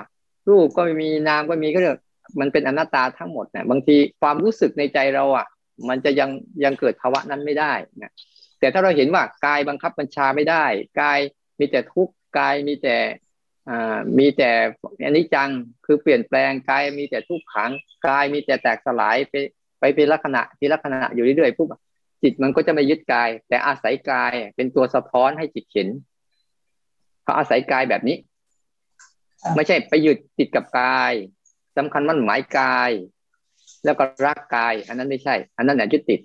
[0.49, 1.99] รูปก็ไม่มีนามก็มีก็เรียก
[2.40, 5.47] มันเป็นอนัตตาทั้งหมดนะบางทีความรู้สึกในใจเราอะ
[5.88, 6.30] มันจะยัง
[6.64, 8.12] ยังเกิดภาวะนั้นไม่ได้นะ
[8.61, 10.64] แต่ถ้าเราเห็นว่ากายบังคับบัญชาไม่ได้
[11.00, 11.18] กาย
[11.59, 12.97] มีแต่ทุกข์กายมีแต่
[13.68, 14.50] อ่ามีแต่
[15.04, 15.50] อันนี้จัง
[15.87, 17.70] คือเปลี่ยนแปลงกายมีแต่ทุกขัง
[18.06, 19.35] กายมีแต่แตกสลายไป
[19.80, 21.68] ไปเป็นลักษณะที่ลักษณะอยู่เรื่อยๆปุ๊บ
[22.23, 25.88] จิตมันก็จะไม่ยึดกาย แต่อาศัยกายเป็นตัวสะท้อนให้จิตเห็น
[27.25, 28.16] เขาอาศัยกายแบบนี้
[29.56, 31.12] ไม่ใช่ไปยึดติดกับกาย
[31.76, 32.90] สำคัญมันหมายกาย
[33.85, 36.20] แล้วก็รักกาย อันนั้นไม่ใช่ อันนั้นเนี่ยยึดติด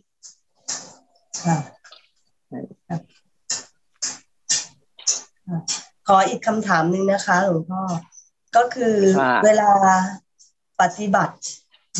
[5.88, 7.82] ข ออีกคำถามหนึ่งนะคะหลวงพ่อ
[8.56, 8.96] ก็คือ
[9.44, 9.72] เวลา
[10.82, 11.36] ปฏิบัติ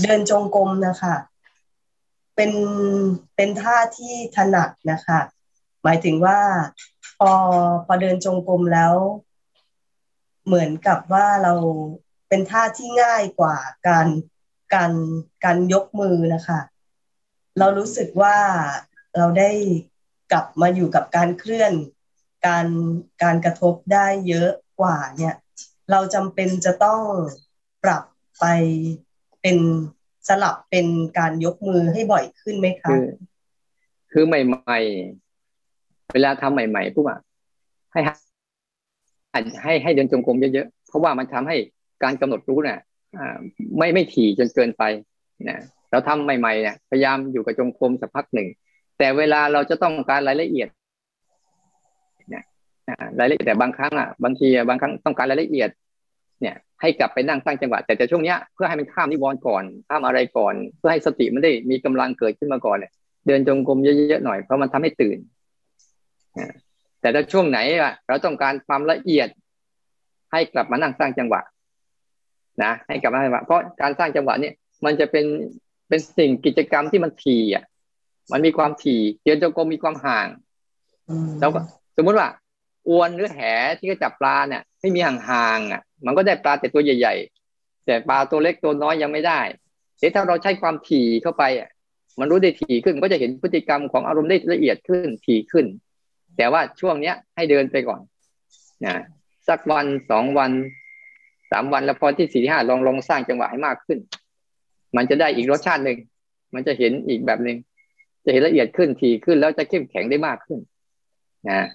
[0.01, 1.15] เดินจงกรมนะคะ
[2.36, 2.51] เป็น
[3.36, 5.20] เป็นท่าที่ถนัดนะคะ
[5.84, 6.39] หมายถึงว่า
[7.18, 7.32] พอ
[7.86, 8.94] พอเดินจงกรมแล้ว
[10.46, 11.53] เหมือนกับว่าเรา
[12.30, 13.56] เป็นท่าที่ง่ายกว่า
[13.88, 14.08] การ
[14.74, 14.91] การ
[15.44, 16.60] การยกมือนะคะ
[17.60, 18.38] เรารู้สึกว่า
[19.18, 19.51] เราได้
[20.32, 21.74] กลับมาอยู่กับการเคลื่อน
[22.45, 22.67] การ
[23.24, 25.36] การกระทบได้เยอะกว่าเนี่ย
[25.91, 27.01] เราจำเป็นจะต้อง
[27.83, 28.03] ปรับ
[28.39, 28.45] ไป
[29.41, 29.57] เป็น
[30.27, 33.03] สลับเป็นการยกมือให้บ่อยขึ้นไหมคะคือ
[34.12, 34.79] คือใหม่
[35.45, 37.19] ๆ เวลาทำใหม่ ๆปุ๊บอะ
[37.91, 38.00] ให้
[39.63, 41.55] ให้ให้เดินจงกรมเยอะๆเพราะว่ามันทำให้
[42.03, 42.79] การกำหนดรู้เนี่ย
[43.77, 44.83] ไม่ไม่ถี่จนเกินไป
[45.50, 45.60] นะ
[45.91, 48.48] เราทำใหม่ๆเนี่ยพยายามอยู่กับจงกรมสักพักหนึ่ง
[48.98, 50.67] แต่เวลาเราจะต้องการรายละเอียด
[53.19, 55.69] รายละเอียดแต่บางครั้งอะบางทีบางครั้งต้องการรายละเอียด
[56.41, 62.91] เนี่ย ให้กลับไปนั่งสร้างจังหวะแต่แต่ช่วงเนี้ยเพื่อให้มันข้ามนิวรณ์ก่อน ข้ามอะไรก่อน เพื่อให้สติมันได้มีกำลังเกิดขึ้นมาก่อนเนี่ย
[63.27, 65.17] เดินจงกรมเยอะๆหน่อยเพราะมันทำให้ตื่น
[67.01, 69.27] แต่ถ้าช่วงไหนอะ เราต้องการความละเอียด
[70.32, 71.41] ให้กลับมานั่งสร้างจังหวะ
[72.63, 74.53] นะให้กลับมาจังหวะเพราะการสร้างจังหวะเนี่ย
[74.86, 75.25] มันจะเป็น
[75.89, 77.63] เป็นสิ่งกิจกรรมที่มันถี่อะ
[78.32, 80.27] มันมีความถี่เดินจงกรมมีความห่าง
[81.39, 81.62] แล้วก็
[81.97, 82.27] สมมุติว่า
[82.89, 83.39] อวนหรือแห
[83.78, 87.15] ที่ก็จับปลาเนี่ยไม่มีห่างๆอะ มันก็ได้ปลาแต่ตัวใหญ่
[87.52, 89.39] ๆ แต่ปลาตัวเล็กตัวน้อยยังไม่ได้
[90.00, 91.70] แต่ถ้าเราใช้ความถี่เข้าไปอะ
[92.20, 95.65] มันรู้ได้ถี่ขึ้นก็จะเห็นพฤติกรรมของอารมณ์ได้ละเอียดขึ้นถี่ขึ้น
[96.38, 98.02] แต่ว่าช่วงเนี้ยให้เดินไปก่อน
[98.86, 98.96] นะ
[99.48, 100.52] สักวันสองวัน
[101.52, 104.00] สามวันแล้วพอที่สี่ที่ห้าลองลองสร้างจังหวะให้มากขึ้น
[104.96, 105.98] มันจะได้อีกรสชาติหนึ่ง
[106.54, 107.58] มันจะเห็นอีกแบบหนึ่ง
[108.26, 110.60] จะเห็นละเอียดขึ้นถี่ขึ้นแล้วจะเข้มแข็งได้มากขึ้น
[111.50, 111.67] นะ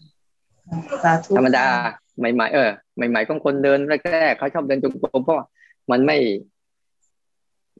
[1.37, 1.66] ธรรมดา
[2.18, 3.79] ใหม่ๆเออใหม่ๆของคนเดิน
[4.12, 5.38] แรกๆเขาชอบเดินจงกรมเพราะ
[5.90, 6.18] มันไม่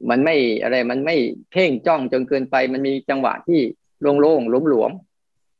[0.09, 1.15] มันไม่อะไร มันไม่
[1.51, 3.59] เพ่งจ้องจนเกินไป มันมีจังหวะที่
[4.01, 4.91] โล่งๆหลวม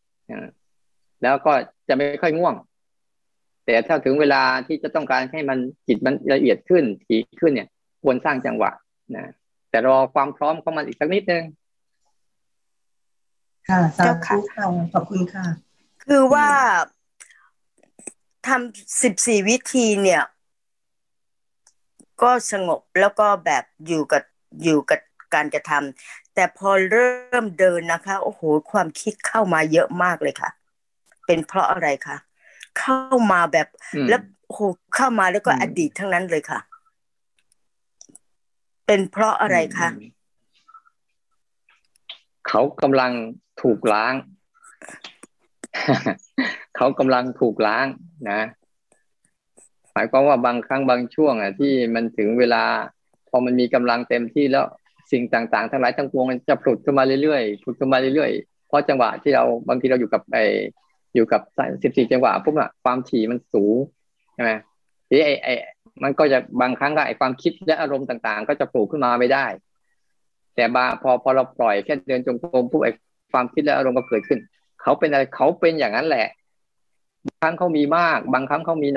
[0.06, 1.54] ๆแล้วก็
[1.88, 2.56] จะไม่ค่อยง่วง
[3.66, 7.68] แต่ถ้าถึงเวลาที่จะต้องการให้มันจิตมันละเอียดขึ้นถี่ขึ้นเนี่ย
[8.04, 8.72] ควรสร้างจังหวะ
[9.16, 9.32] นะ
[9.70, 11.44] แต่รอความพร้อมของมันอีกสักนิดนึง
[13.68, 15.46] ค่ะสาธุค่ะขอบคุณค่ะ
[16.06, 16.48] คือว่า
[18.48, 20.24] ทำสิบสี่วิธีเนี่ย
[22.22, 24.24] ก็สงบแล้วก็แบบอยู่กับ
[24.64, 25.00] อยู่กับ
[25.34, 30.50] การกระทำแต่พอเริ่มเดินนะคะ โอ้โห ความคิดเข้ามาเยอะมากเลยค่ะ
[31.26, 32.18] เป็นเพราะอะไรคะ
[32.80, 32.98] เข้า
[33.32, 33.68] มาแบบ
[34.10, 34.58] แล้วโห
[34.96, 36.60] เข้ามาแล้วก็อดีตทั้งนั้นเลยค่ะ
[38.86, 39.90] เป็นเพราะอะไรคะ
[42.48, 43.12] เขากำลัง
[43.62, 44.14] ถูกล้าง
[46.78, 47.86] เขากำลังถูกล้าง
[48.30, 48.42] นะ
[49.94, 52.64] หมายความว่าบางครั้งบางช่วงอะที่มันถึงเวลา
[53.30, 54.66] พอมันมีกำลังเต็มที่แล้ว
[55.12, 60.38] สิ่งต่างๆ ทั้งหลายทั้งปวงมันจะผุดขึ้นมาเรื่อยๆผุดขึ้นมาเรื่อยๆเพราะจังหวะที่เราบางทีเราอยู่กับไอ
[61.16, 61.42] อยู่กับ
[61.84, 63.76] สิบสี่จังหวะปุ๊บอะความถี่มันสูง
[64.34, 64.52] ใช่ไหม
[65.10, 65.48] ทีไอไอ
[66.04, 69.46] มันก็จะบางครั้งก็ไอความคิดและอารมณ์ต่างๆ ก็จะปลูกขึ้นมาไม่ได้
[70.56, 72.90] แต่บาพอพอเราปล่อยแค่เดินจงกรมปุ๊บไอ
[73.32, 74.40] ความคิดและอารมณ์ก็เกิดขึ้น
[74.82, 76.28] เขาเป็นอะไรเขาเป็นอย่างนั้นแหละ
[77.28, 78.90] บางครั้งเขามีมาก บางครั้งเขามี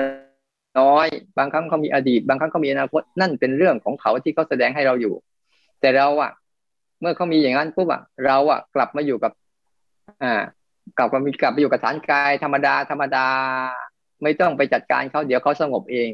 [0.79, 5.13] น้อย บางครั้งเขามีอดีต บางครั้งเขามีอนาคตนั่นเป็นเรื่องของเขาที่เขาแสดงให้เราอยู่
[5.81, 6.31] แต่เราอะ
[7.01, 9.31] เมื่อเขามีอย่างนั้นปุ๊บอะเราอะกลับมาอยู่กับ
[10.23, 10.41] อ่า
[10.97, 13.27] กลับมามีกลับไปอยู่กับฐานกายธรรมดาธรรมดา
[14.23, 16.09] ไม่ต้องไปจัดการเขาเดี๋ยวเขาสงบเอง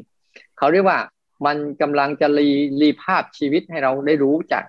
[0.58, 0.99] เขาเรียกว่า
[1.45, 2.49] มันกำลังจะรี
[2.82, 4.63] รีภาพชีวิตให้เราได้รู้จัก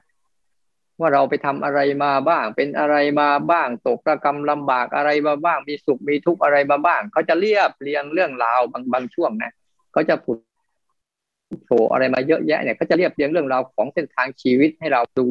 [1.01, 9.53] ว่าเราไปทำอะไรมาบ้าง เป็นอะไรมาบ้าง ตกระกรรมลำบากอะไรมาบ้าง มีสุขมีทุกข์อะไรมาบ้าง เขาจะเรียบเรียงเรื่องราวบางบางช่วงนะ
[9.93, 10.39] เขาจะผุด
[11.65, 15.29] โผล่อะไรมาเยอะแยะเนี่ยเขาจะเรียบเรียงเรื่องราวของเส้นทางชีวิตให้เราดู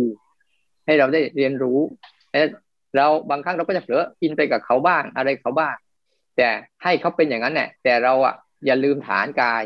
[0.86, 1.80] ให้เราได้เรียนรู้
[2.95, 5.75] เราบางครั้งเราก็จะเผลออินไปกับเขาบ้างอะไรเขาบ้าง
[6.38, 6.49] แต่
[6.84, 9.63] ให้เขาเป็นอย่างนั้นเนี่ยแต่เราอะอย่าลืมฐานกาย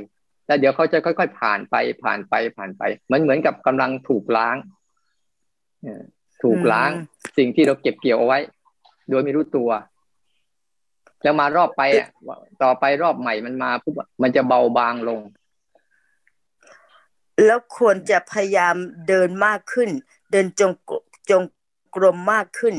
[0.47, 4.55] แล้วเดี๋ยวเขาจะค่อย ๆ ผ่านไปผ่านไปผ่านไป เหมันเหมือนกับกำลังถูกล้าง
[6.43, 6.91] ถูกล้าง
[7.37, 8.39] สิ่งที่เราเก็บเกี่ยวเอาไว้
[9.09, 9.69] โดยไม่รู้ตัว
[11.23, 12.07] แล้วมารอบไปอะ
[12.63, 15.21] ต่อไปรอบใหม่มันมาปุ๊บมันจะเบาบางลง
[17.45, 18.75] แล้วควรจะพยายาม
[19.07, 19.89] เดินมากขึ้น
[20.31, 20.71] เดินจง
[21.29, 21.43] จง
[21.95, 22.75] กรมมากขึ้น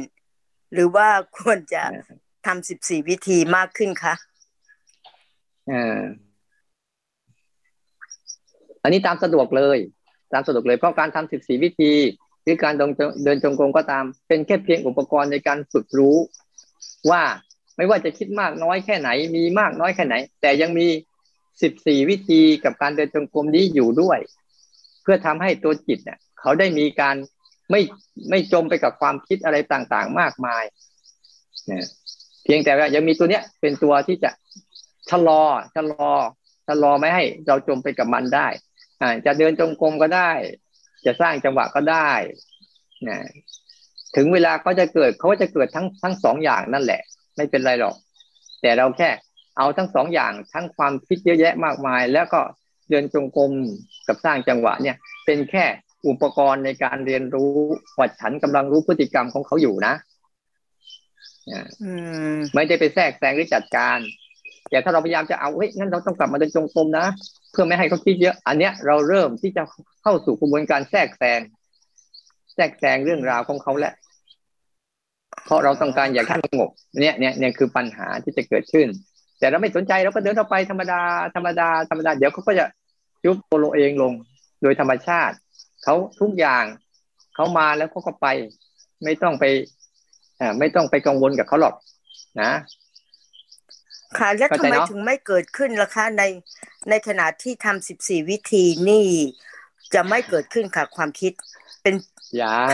[0.72, 1.82] หรือว่าควรจะ
[2.46, 4.14] ทำสิบสี่วิธีมากขึ้นคะ
[5.70, 6.00] อ่า
[8.82, 9.78] อันนี้ตามสะดวกเลย
[10.32, 11.92] ตามสะดวกเลยเพราะการทำสิบสี่วิธี
[12.42, 12.74] หรือการ
[13.24, 16.16] เดินจงกรมก็ตาม เป็นแค่เพียงอุปกรณ์ในการฝึกรู้
[17.10, 17.22] ว่า
[17.76, 20.86] ไม่ว่าจะคิดมากน้อยแค่ไหน มีมากน้อยแค่ไหน แต่ยังมี
[21.62, 24.18] สิบสี่วิธีกับการเดินจงกรมนี้อยู่ด้วย
[25.02, 27.16] เพื่อทำให้ตัวจิตเนี่ยเขาได้มีการ
[27.70, 27.80] ไม่
[28.30, 30.64] ไม่จมไปกับความคิดอะไรต่างๆ มากมาย
[31.66, 31.86] เนี่ย
[32.44, 34.30] เพียงแต่ว่ายังมีตัวเนี้ยเป็นตัวที่จะ
[35.10, 35.42] ชะลอ
[35.74, 36.12] ชะลอ
[36.66, 38.48] ชะลอไม่ให้เราจมไปกับมันได้
[39.00, 40.30] อ่าจะเดินจงกรมก็ได้
[41.06, 42.10] จะสร้างจังหวะก็ได้
[43.08, 43.18] นะ
[44.16, 47.02] ถึงเวลาเขาจะเกิดเขาจะเกิดทั้งทั้งสองอย่างนั่นแหละ
[47.36, 47.96] ไม่เป็นไรหรอก
[48.62, 49.10] แต่เราแค่
[49.58, 52.40] เอาทั้งสองอย่างทั้งความคิดเยอะแยะมากมาย แล้วก็
[52.90, 53.52] เดินจงกรม
[54.08, 55.64] กับสร้างจังหวะเนี่ย เป็นแค่
[56.06, 57.52] อุปกรณ์ในการเรียนรู้
[57.98, 59.94] ว่าฉันกำลังรู้พฤติกรรมของเขาอยู่นะ
[62.54, 63.98] ไม่ได้ไปแทรกแซงหรือจัดการ
[64.70, 67.06] แต่ถ้าเราพยายามจะเอาเฮ้ยงั้นเราต้องกลับมาเดินจงกรมนะ
[67.52, 69.62] เพื่อไม่ให้เขาคิดเยอะ อันเนี้ยเราเริ่มที่จะ
[70.02, 71.40] เข้าสู่กระบวนการแทรกแซง
[72.54, 73.94] แทรกแซงเรื่องราวของเขาแล้ว
[75.44, 78.86] เพราะเราต้องการอยากให้สงบเนี่ยเนี่ยเนี่ยคือปัญหาที่จะเกิดขึ้น
[79.38, 81.00] แต่เราไม่สนใจเราก็เดินเข้าไปธรรมดา
[81.34, 82.66] ธรรมดาธรรมดาเดี๋ยวเขาก็จะ
[83.24, 84.12] ยุบตัวเองลง
[84.62, 85.34] โดยธรรมชาติ
[85.84, 86.64] เขาทุกอย่าง
[87.34, 88.26] เขามาแล้วเขาก็ไป
[89.04, 89.44] ไม่ต้องไป
[90.40, 91.74] อ่าไม่ต้องไปกังวลกับเขาหรอก
[92.40, 92.50] นะ
[94.18, 96.22] ค่ะ แล้วทำไมถึงไม่เกิดขึ้นล่ะคะใน
[96.90, 99.06] ในขณะที่ทำสิบสี่วิธีนี่
[99.94, 101.32] จะไม่เกิดขึ้นค่ะ ความคิด
[101.82, 101.94] เป็น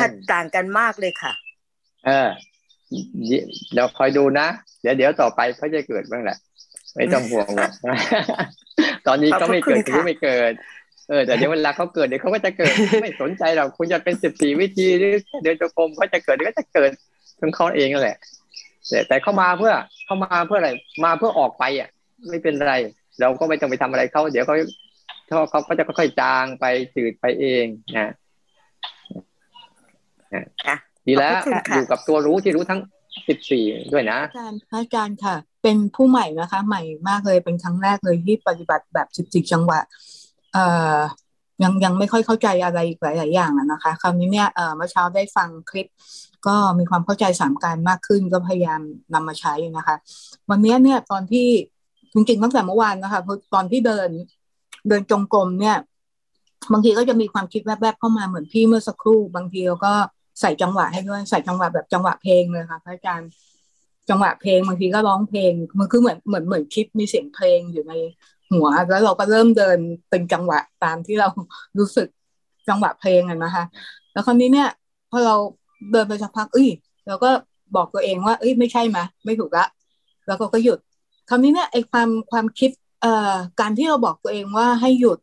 [0.01, 1.33] ขัดต่างกันมากเลยค่ะ
[2.07, 2.29] เออ
[3.72, 4.46] เดี๋ยวคอยดูนะ
[4.83, 6.37] เดี๋ยวเดี๋ยวต่อไปเขาจะเกิดบ้างแหละ
[6.96, 7.72] ไม่ต้องห่วงหรอก
[9.07, 10.53] ตอนนี้ก็ไม่เกิดคือไม่เกิด
[11.09, 12.72] เออแต่เดี๋ยวเวลาเขาเกิดเดี๋ยวเขาก็จะเกิด
[13.03, 16.90] ไม่สนใจหรอกคุณจะเป็นสิบสี่วิธีหรือเดินจงกรมก็จะเกิดก็จะเกิด
[17.40, 18.16] ของเขาเองนั่นแหละ
[18.88, 19.74] แต่แต่เขามาเพื่อ
[20.05, 20.70] เขามาเพื่ออะไร
[21.05, 21.88] มาเพื่อออกไปอะ
[22.29, 22.74] ไม่เป็นไร
[23.20, 24.55] เราก็ไม่ต้องไปทำอะไรเขาเดี๋ยวเขา
[25.27, 28.12] เขาเขาก็จะค่อยๆจางไปจืดไปเองนะ
[31.07, 31.33] ดีแล้ว
[31.74, 32.81] อยู่กับตัวรู้ที่รู้ทั้ง
[33.29, 39.81] สิบสี่ด้วยนะอาจารย์อาจารย์ค่ะ เป็นผู้ใหม่นะคะ ใหม่มากเลยเป็นครั้งแรกเลยที่ปฏิบัติแบบสิบสี่จังหวะ
[40.53, 40.64] เอ่
[40.96, 40.98] อ
[41.62, 45.87] ยังยังไม่ค่อยเข้าใจอะไรหลาย ๆ อย่างนะคะคราวนี้เนี่ยเอ่อเมื่อเช้าได้ฟังคลิป
[46.46, 48.81] ก็มีความเข้าใจสามการมากขึ้นก็พยายาม
[49.14, 49.96] นำมาใช้นะคะ
[50.51, 51.48] วันนี้เนี่ยตอนที่
[52.12, 53.20] จริงๆตั้งแต่เมื่อวานนะคะ
[53.55, 54.09] ตอนที่เดิน
[54.88, 55.77] เดินจงกรมเนี่ย
[56.72, 59.92] บางทีก็จะมีความคิดแวบๆเข้ามาเหมือนพี่เมื่อสักครู่ บางทีเราก็
[60.40, 63.31] ใส่จังหวะให้ด้วยใส่จังหวะแบบจังหวะเพลงเลยค่ะพระอาจารย์
[64.11, 67.92] จังหวะเพลงบางทีก็ร้องเพลงมันคือเหมือนเหมือนเหมือนคลิปมีเสียงเพลงอยู่ใน
[68.53, 69.79] หัว แล้วเราก็เริ่มเดิน
[70.11, 71.29] เป็นจังหวะตามที่เรา
[71.79, 72.09] รู้สึก
[72.68, 73.64] จังหวะเพลงนะคะ
[74.12, 74.68] แล้วคราวนี้เนี่ย
[75.11, 75.35] พอเรา
[75.90, 76.68] เดินไปสักพักเอ้ย
[77.06, 77.30] เราก็
[77.76, 79.66] บอกตัวเองว่า เอ้ยไม่ใช่ไหมไม่ถูกละ
[80.26, 80.78] แล้วก็ก็หยุด
[81.28, 82.70] คราวนี้เนี่ยไอความความคิด
[83.02, 85.18] เอ่อการที่เราบอกตัวเองว่าให้หยุด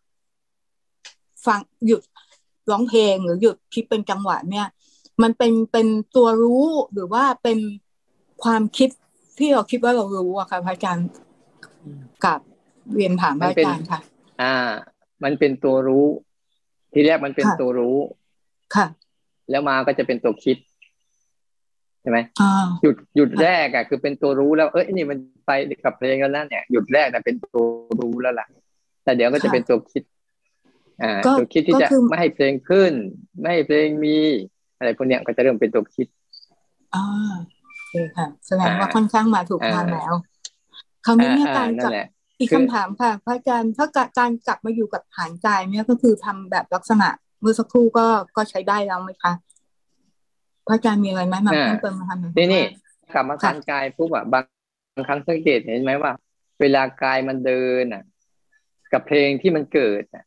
[1.46, 2.02] ฟังหยุด
[2.72, 4.68] ร้องเพลงหรือหยุดคิดเป็นจังหวะเนี่ย
[5.24, 7.60] มันเป็นเป็นตัวรู้หรือว่าเป็น
[8.44, 8.90] ความคิด
[9.38, 11.08] ที่เราคิดว่าเรารู้อะค่ะพระอาจารย์
[12.26, 12.40] กับ
[12.96, 14.00] เรียนถามพระอาจารย์ค่ะ
[14.42, 14.56] อ่า
[15.24, 16.06] มันเป็นตัวรู้
[16.94, 17.98] ทีแรกมันเป็นตัวรู้
[18.76, 18.86] ค่ะ
[19.50, 20.58] แล้วมาก็จะเป็นตัวคิด
[22.02, 22.18] ใช่ไหม
[22.82, 25.52] หยุดหยุดแรกอะคือเป็นตัวรู้แล้วเอ้ยนี่มันไป
[25.84, 27.66] กับเพลงแล้วนั่นเนี่ยหยุดแรกแต่เป็นตัว
[28.02, 28.48] รู้แล้วล่ะ
[29.04, 30.04] แต่เดี๋ยวก็จะเป็นตัวคิด
[31.04, 32.94] อ่า ตัวคิดที่จะไม่ให้เพลงขึ้น
[33.40, 34.16] ไม่ให้เพลงมี
[34.78, 36.08] อะไรพวกเนี้ยก็จะเริ่มเป็นตัวคิด
[36.96, 37.06] อ่า
[37.74, 40.14] โอเคค่ะแสดงว่าค่อนข้างมาถูกทางแล้ว
[41.06, 41.92] คราวนี้เนี่ยการกลับ
[42.40, 47.10] อีกคำถามค่ะพระอาจารย์ถ้าการกลับมาอยู่กับฐานกายเนี่ยก็คือทำแบบลักษณะ
[47.42, 49.34] เมื่อสักครู่ก็ก็ใช้ได้แล้วไหมคะ
[50.68, 52.64] พระอาจารย์มีอะไรไหมมาเพิ่มเติมมาทำนี่นี่
[53.14, 54.40] กลับมาฐานกายปุ๊บอะบา
[55.02, 56.12] งครั้งสังเกตเห็นไหมว่า
[56.62, 58.04] เวลากายมันเดินอะ
[58.94, 60.26] กับเพลงที่มันเกิดอะ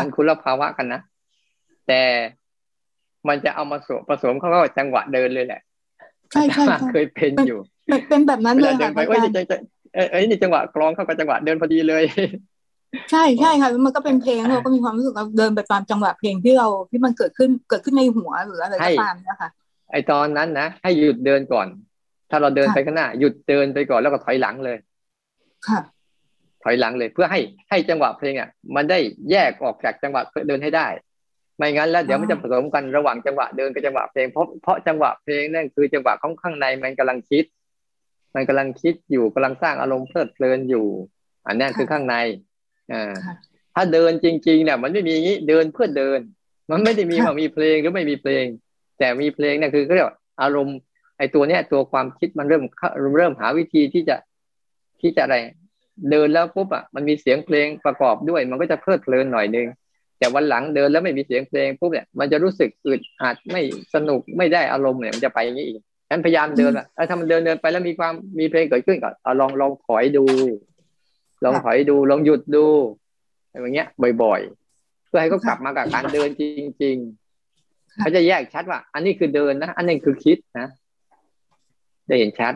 [0.00, 1.00] มันคุณภาวะกันนะ
[1.88, 2.02] แต่
[3.28, 5.60] มันจะเอามาสผสมเขาก็จังหวะเดินเลยแหละ
[6.32, 7.60] ใช่ใช่เคยเป็นอยู่
[8.08, 9.68] เป็นแบบนั้นเลยค่ะอาจารย์
[10.12, 12.04] เอ้ยนี่จังหวะกลองเข้ากับจังหวะเดินพอดีเลย
[13.10, 19.48] ใช่ใช่ค่ะมันก็เป็นเพลงเราก็มีความรู้สึกเราเดินไปตามจังหวะเพลงที่เราที่มันเกิดขึ้นเกิดขึ้นในหัวหรืออะไรก็ตามนะคะ
[19.92, 21.66] ไอตอนนั้นนะให้หยุดเดินก่อน
[22.30, 24.76] ถ้าเราเดินไปข้างหน้าหยุดเดินไปก่อนแล้วก็ถอยหลังเลย
[25.68, 25.80] ค่ะ
[26.62, 28.98] ถอยหลังเลย เพื่อให้ให้จังหวะเพลงอะ มันได้
[29.30, 30.88] แยกออกจากจังหวะเดินให้ได้
[31.56, 37.44] ไม่งั้นแล้วเดี๋ยวมันจะผสมกันระหว่างจังหวะเดินกับจังหวะเพลงเพราะเพราะจังหวะเพลงนั่นคือจังหวะของข้างในมันกำลังคิด
[38.34, 40.86] มันกำลังคิดอยู่กำลังสร้างอารมณ์เพลิดเพลินอยู่
[41.46, 42.47] อันนี้คือข้างในอ่า
[43.74, 46.20] ถ้าเดินจริง ๆ เนี่ย มันไม่มีงี้เดินเพื่อเดิน
[46.70, 48.44] มันไม่ได้มีว่ามีเพลงหรือไม่มีเพลง
[48.98, 50.08] แต่มีเพลงเนี่ยคือเขาเรียก
[50.42, 50.78] อารมณ์
[51.18, 52.62] ไอ้ตัวเนี้ยตัวความคิดมันเริ่ม
[53.16, 54.16] เริ่มหาวิธีที่จะ
[55.00, 55.36] ที่จะอะไร
[56.10, 59.66] เดินแล้วปุ๊บอะมันมีเสียงเพลงประกอบด้วย มันก็จะเพลิดเพลินหน่อยนึง
[60.18, 63.62] แต่วันหลังเดินแล้วไม่มีเสียงเพลงปุ๊บเนี่ยมันจะรู้สึกอึดอัดไม่
[63.94, 70.24] สนุกไม่ได้อารมณ์เนี่ยมันจะไปอย่างนี้อีกฉันพยายามเดินอะถ้ามันเดินเดินไปแล้วมีความมีเพลงเกิดขึ้นก็เอาลองลองถอยดู
[71.44, 72.66] ลองถอยดูลองหยุดดู
[73.50, 73.88] อะไรอย่างเงี้ย
[74.22, 76.42] บ่อยๆ เพื่อให้เขากลับมากับการเดินจ
[76.82, 76.96] ริง
[77.44, 80.68] ๆเขาจะแยกชัดว่า อันนี้คือเดินนะอันนี้คือคิดนะ
[82.06, 82.54] ได้เห็นชัด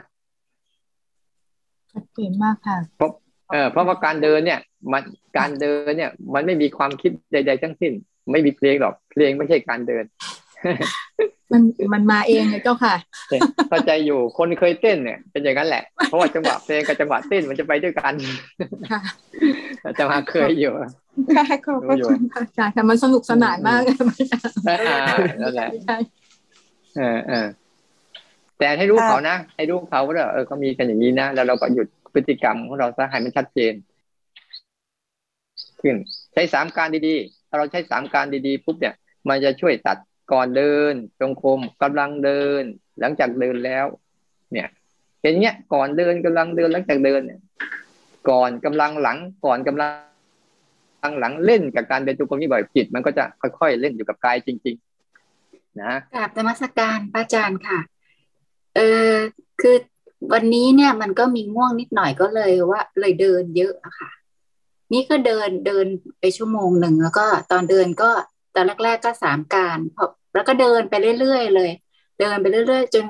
[1.93, 3.11] ชัดเจนมากค่ะเพราะ
[3.51, 4.61] เออเพราะว่าการเดินเนี่ย
[4.93, 5.03] มัน
[5.39, 7.93] การเดินเนี่ย มันไม่มีความคิดใด ๆ ทั้งสิ้น
[8.33, 10.05] ไม่มีเพลงหรอกเพลงไม่ใช่การเดิน
[11.53, 12.95] มันมันมาเองเลยเจ้าค่ะ
[13.69, 18.15] เข้าใจอยู่คนเคยเต้นเนี่ย เป็นอย่างนั้นแหละ เพราะว่าจังหวะเพลงกับจังหวะเต้นมันจะไปด้วยกัน
[19.99, 20.73] จะมาเคยอยู่
[21.37, 24.39] ค่ะขอบคุณอาจารย์ค่ะมันสนุกสนานมากเลยอาจา
[25.17, 25.69] รย์นั่นแหละ
[26.97, 27.47] เออเออ
[28.59, 33.73] แต่ให้รู้เขานะให้รู้เขาว่าเออเขามีกันอย่างนี้นะแล้วเราก็หยุดพฤติกรรมของเราซะให้มันชัดเจน
[35.81, 35.97] ขึ้น
[36.33, 38.95] ใช้สามการดีๆถ้าเราใช้สามการดีๆปุ๊บเนี่ย
[39.29, 39.97] มันจะช่วยตัด
[40.33, 42.63] ก่อนเดินจงกรมกำลังเดิน
[43.01, 43.87] หลังจากเดินแล้ว
[44.53, 44.69] เนี่ย
[45.23, 47.41] เห็นเนี้ยก่อนเดินกำลังเดินหลังจากเดินเนี่ย
[48.31, 49.87] ก่อนกำลังหลังก่อนกำลั
[51.09, 54.77] งหลังเล่นกับการเดินจงกรมนี้บ่อยจิต มันก็จะค่อยๆเล่นอยู่กับกายจริง
[55.29, 57.79] ๆ นะกราบธรรมสการพระอาจารย์ค่ะ
[58.77, 58.81] เอ
[59.11, 59.13] อ
[59.61, 59.77] คือ
[60.33, 64.11] วันนี้เนี่ยมันก็มีง่วงนิดหน่อยก็เลยว่า เลยเดินเยอะอะค่ะ
[64.93, 65.87] นี่ก็เดินเดิน
[66.21, 68.11] ไปชั่วโมงหนึ่งแล้วก็ตอนเดินก็
[68.55, 71.71] ตอนแรกๆก็สามการพอแล้วก็เดินไปเรื่อยๆเลย
[72.21, 73.07] เดินไปเรื่อย ๆ จน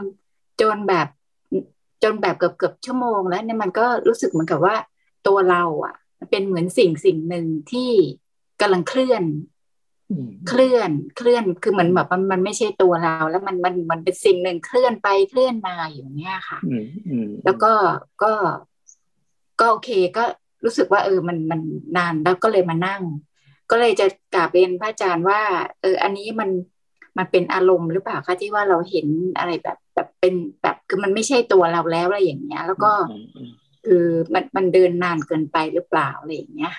[0.61, 1.07] จนแบบ
[2.03, 4.77] จนแบบเกือบเกือบชั่วโมงแล้วเนี่ยมันก็รู้สึกเหมือนกับว่า
[5.27, 5.95] ตัวเราอะ
[6.31, 7.91] เป็นเหมือนสิ่งสิ่งหนึ่งที่
[8.61, 9.23] กำลังเคลื่อน
[10.49, 16.59] เคลื่อนเคลื่อนคือเหมือนแบบมันมันไม่ใช่ตัวเรา แล้วมันมันมันเป็นสิ่งหนึ่งเคลื่อนไปเคลื่อนมาอยู่เนี้ยค่ะ
[17.45, 17.73] แล้วก็
[18.23, 18.33] ก็
[19.61, 20.25] ก็โอเคก็
[20.65, 21.61] รู้สึกว่า เออมันมัน
[21.97, 23.03] นานแล้วก็เลยมานั่ง
[23.73, 25.41] ก็เลยจะกราบเรียนพระอาจารย์ว่า
[25.81, 26.51] เออ อันนี้มัน
[27.19, 29.07] มันเป็นอารมณ์หรือเปล่าคะที่ว่าเราเห็น
[29.39, 32.93] อะไรแบบแบบเป็นแบบคือมันไม่ใช่ตัวเราแล้วอะไรอย่างเงี้ย แล้วก็
[33.87, 36.75] คือมันมันเดินนานเกินไปหรือเปล่าอะไรอย่างเงี้ย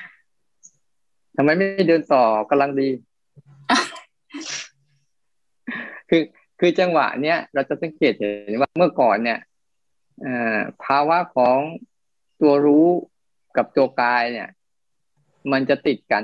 [1.35, 2.89] ทำไมไม่เดินต่อกำลังดี
[6.09, 6.21] คือ
[6.59, 9.39] คือจังหวะเนี้ยเราจะสังเกตเห็นว่าเมื่อก่อนเนี่ย
[10.83, 11.57] ภาวะของ
[12.41, 12.87] ตัวรู้
[13.57, 14.49] กับตัวกายเนี่ย
[15.51, 16.23] มันจะติดกัน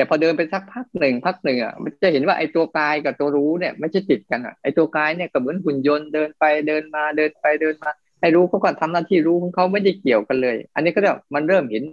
[0.00, 11.84] แต่พอเดินไปสักพักหนึ่งพักหนึ่งอะมันจะเห็นว่าไอ้ตัวกายกับตัวรู้เนี่ยไม่ใช่ติดกันอะไอ้ตัวกายเนี่ยก็เหมือนหุ่นยนต์เดินไปเดินมาเดินไปเดินมาไอ้รู้เขาก็ทำหน้าที่รู้ของเขาไม่ได้เกี่ยวกันเลย อันนี้ก็เรียกมันเริ่มเห็น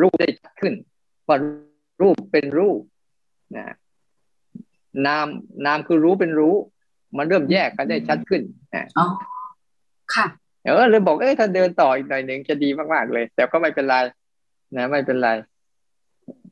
[0.00, 0.28] รูปได้
[0.60, 0.74] ขึ้น
[1.28, 1.36] ว่า
[2.02, 2.80] รูปเป็นรูป
[3.56, 3.74] นะ
[5.06, 5.26] นาม
[5.66, 6.54] นามคือรู้เป็นรู้
[7.16, 8.42] มันเริ่มแยกกันได้ชัดขึ้น
[8.74, 9.06] นะอ๋อ
[10.14, 10.26] ค่ะ
[10.64, 13.96] เออเลยบอกเอ้ถ้าเดินต่ออีกหน่อยหนึ่งจะดีมากๆเลย แต่ก็ไม่เป็นไร
[14.76, 15.28] นะไม่เป็นไร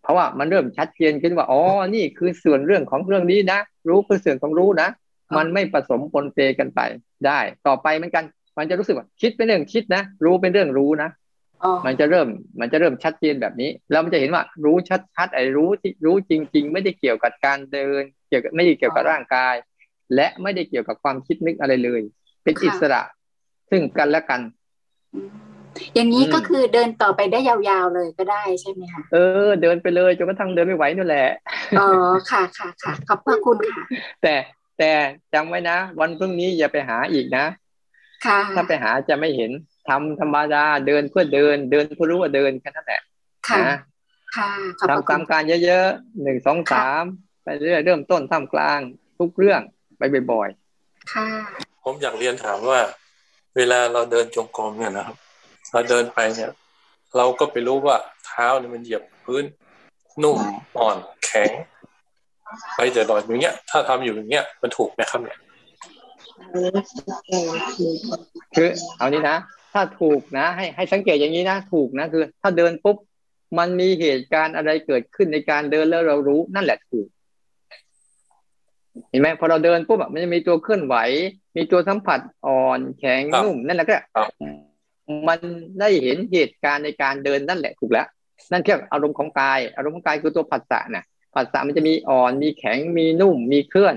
[0.03, 1.61] เพราะว่ามันเริ่มชัดเจนขึ้นว่าอ๋อ
[1.95, 3.59] นี่คือส่วนเรื่องของเรื่องนี้นะ
[3.89, 4.89] รู้คือส่วนของรู้นะ
[5.37, 6.81] มันไม่ผสมปนเปกันไป
[7.27, 8.25] ได้ ต่อไปเหมือนกัน
[8.59, 11.11] มันจะรู้สึกว่าคิดเป็นเรื่องคิดนะรู้เป็นเรื่องรู้นะ
[11.87, 12.29] มันจะเริ่ม
[12.61, 14.77] มันจะเริ่มชัดเจนแบบนี้แล้วมันจะเห็นว่ารู้
[15.17, 19.55] ชัดๆไอ้รู้ที่รู้จริง ๆ ไม่ได้เกี่ยวกับการเดิน เกี่ยวกับไม่ได้เกี่ยวกับร่างกาย
[20.15, 22.03] และไม่ได้เกี่ยวกับความคิดนึกอะไรเลย
[22.43, 23.03] เป็นอิสระ
[23.71, 24.41] ซึ่งกันและกัน
[25.95, 31.29] อย่างนี้ก็คือเดินต่อไปได้ยาวๆเลยก็ได้ใช่ไหมคะเออ เดินไปเลยจนกระทั่งเดินไม่ไหวนั่นแหละ
[31.79, 31.89] อ๋อ
[32.31, 33.83] ค่ะค่ะค่ะขอบพระคุณค่ะ
[34.23, 34.35] แต่
[34.79, 34.93] แต่
[35.35, 37.45] จำไว้นะ วันพรุ่งนี้อย่าไปหาอีกนะ
[38.27, 39.51] ค่ะถ้าไปหาจะไม่เห็น
[39.89, 43.03] ทำธรรมดาเดินเพื่อเดิน เดินเพื่อรู้ว่าเดินแค่นั้นแหละ
[43.49, 43.65] ค่ะ
[44.37, 44.51] ค่ะ
[44.91, 47.03] ทำตามการเยอะๆหนึ่งสองสาม
[47.45, 48.81] ไปเรื่อยเริ่มต้นท่ามกลาง
[49.19, 49.61] ทุกเรื่อง
[49.99, 51.29] ไปบ่อยๆค่ะ
[51.85, 52.81] ผมอยากเรียนถามว่า
[53.57, 55.17] เวลาเราเดินจงกรมเนี่ยนะครับ
[55.73, 56.51] เราเดินไปเนี่ย
[57.17, 59.45] เราก็ไปรู้ว่าเท้าเนี่ยมันเหยียบพื้น
[60.23, 60.39] นุ่ม
[60.79, 61.51] อ่อนแข็ง
[62.77, 65.39] ไปแต่ลอยอย่างเงี้ย ถ้าทำอยู่อย่างเงี้ยมันถูกไหมครับเนี่ย
[68.57, 69.37] คือเอานี้นะ
[69.73, 72.97] ถ้าถูกนะ ให้ให้สังเกตอย่างนี้นะถูกนะคือ ถ้าเดินปุ๊บ
[73.59, 77.07] มันมีเหตุการณ์อะไรเกิดขึ้นในการเดินแล้วเรารู้นั่นแหละถูก
[79.11, 80.97] เห็นไหมพอเราเดินปุ๊บมันจะมีตัวเคลื่อนไหว
[81.57, 83.97] มีตัวสัมผัสอ่อนแข็งนุ่มนั่นแหละก็
[85.29, 85.41] มัน
[85.81, 88.07] ได้เห็นเหตุการณ์ในการเดินนั่นแหละถูกแล้ว
[88.53, 93.95] นั่นแค่อารมณ์ของกาย อารมณ์ของกายคือตัวผัสสะน่ะผัสสะมันจะมีอ่อนมีแข็งมีนุ่มมีเคลื่อน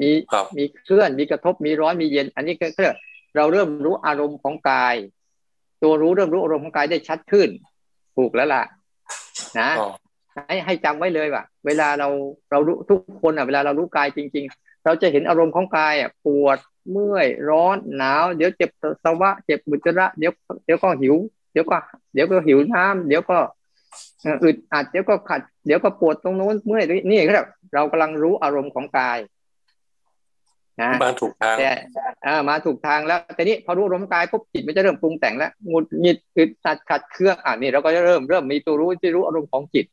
[0.00, 0.10] มี
[0.56, 2.96] มีเคลื่อน มีกระทบมีร้อนมีเย็น อันนี้ก็เรียก
[3.36, 4.96] เราเริ่มรู้อารมณ์ของกาย
[5.82, 7.48] ตัวรู้เริ่มรู้อารมณ์ของกายได้ชัดขึ้น
[8.16, 8.62] ถูกแล้วล่ะ
[9.60, 9.70] นะ
[10.46, 12.08] ให้ให้จำไว้เลยว่าเวลาเรา
[12.50, 16.58] เรารู้ทุกคนอะ เวลาเรารู้กายจริงๆ เราจะเห็นอารมณ์ของกายอะปวด
[16.90, 18.70] เมื่อยร้อนหนาว เดี๋ยวเจ็บ
[19.04, 20.32] สวะเจ็บบุจระเดี๋ยว
[20.64, 21.16] เดี๋ยวก็หิว
[21.52, 21.76] เดี๋ยวก็
[22.14, 23.38] เดี๋ยวก็หิวน้ำเดี๋ยวก็
[24.44, 29.18] อึดอัดเดี๋ยวก็ขัด เดี๋ยวก็ปวดตรงโน้นเมื่อยนี่ก็แบบเรากำลังรู้อารมณ์ของกาย
[30.80, 31.70] นะมาถูกทางแต่
[32.26, 39.86] อ่ามาถูกทางแล้วแต่นี้พอรู้อารมณ์กายปุ๊บจิตมันจะเริ่มปรุงแต่งแล้วงุดหงิดอึดอัดขัดเครื่องอ่านี่เราก็จะเริ่มเริ่มมีตัวรู้ที่รู้อารมณ์ของจิต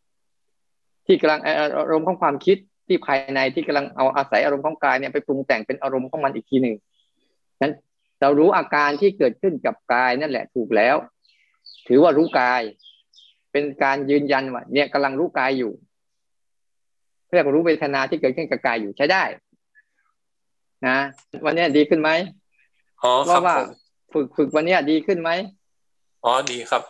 [1.05, 1.41] ที่กำลัง
[1.79, 6.75] อารมณ์ของความคิด ที่ภายในที่กำลังเอาอาศัยอารมณ์ของกายเนี่ยไปปรุงแต่งเป็นอารมณ์ของมันอีกทีหนึ่ง
[7.61, 7.73] นั้น
[8.21, 10.95] เรารู้อาการที่เกิดขึ้นกับกายนั่นแหละถูกแล้ว
[11.87, 12.61] ถือว่ารู้กาย
[13.51, 15.71] เป็นการยืนยันว่าเนี่ยกำลังรู้กายอยู่
[17.33, 19.23] เรียกรู้เวทนาที่เกิดขึ้นกับกายอยู่ใช้ได้
[20.87, 20.97] นะ
[21.45, 22.09] วันนี้ดีขึ้นไหม
[23.03, 23.57] อ๋อครับว่า
[24.13, 25.29] ฝึกฝึกวันนี้ดีขึ้นไหม
[26.23, 26.81] อ๋อดีครับ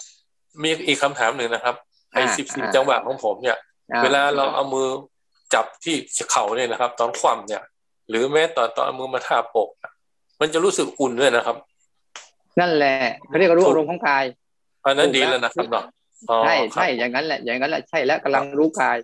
[0.63, 1.75] มีอีกคำถามหนึ่งนะครับ
[2.11, 3.57] ไอ้สิบสิบจังหวะของผมเนี่ย
[4.03, 4.87] เวลาเราเอามือ
[5.53, 5.95] จับที่
[6.31, 7.63] เข่าเนี่ยนะครับ ตอนคว่ำเนี่ย
[8.09, 9.69] หรือแม้ตอนตอนมือมาทาปก
[10.39, 11.55] มันจะรู้สึกอุ่นด้วยนะครับ
[12.59, 12.95] นั่นแหละ
[13.27, 14.23] เขาเรียกรู้อารมณ์ของกาย
[14.85, 15.85] อันนั้นดีแล้วนะครับเนาะ
[16.43, 18.97] ใช่ใช่อย่างนั้นแหละ อย่างนั้นแหละใช่แล้วกำลังรู้กาย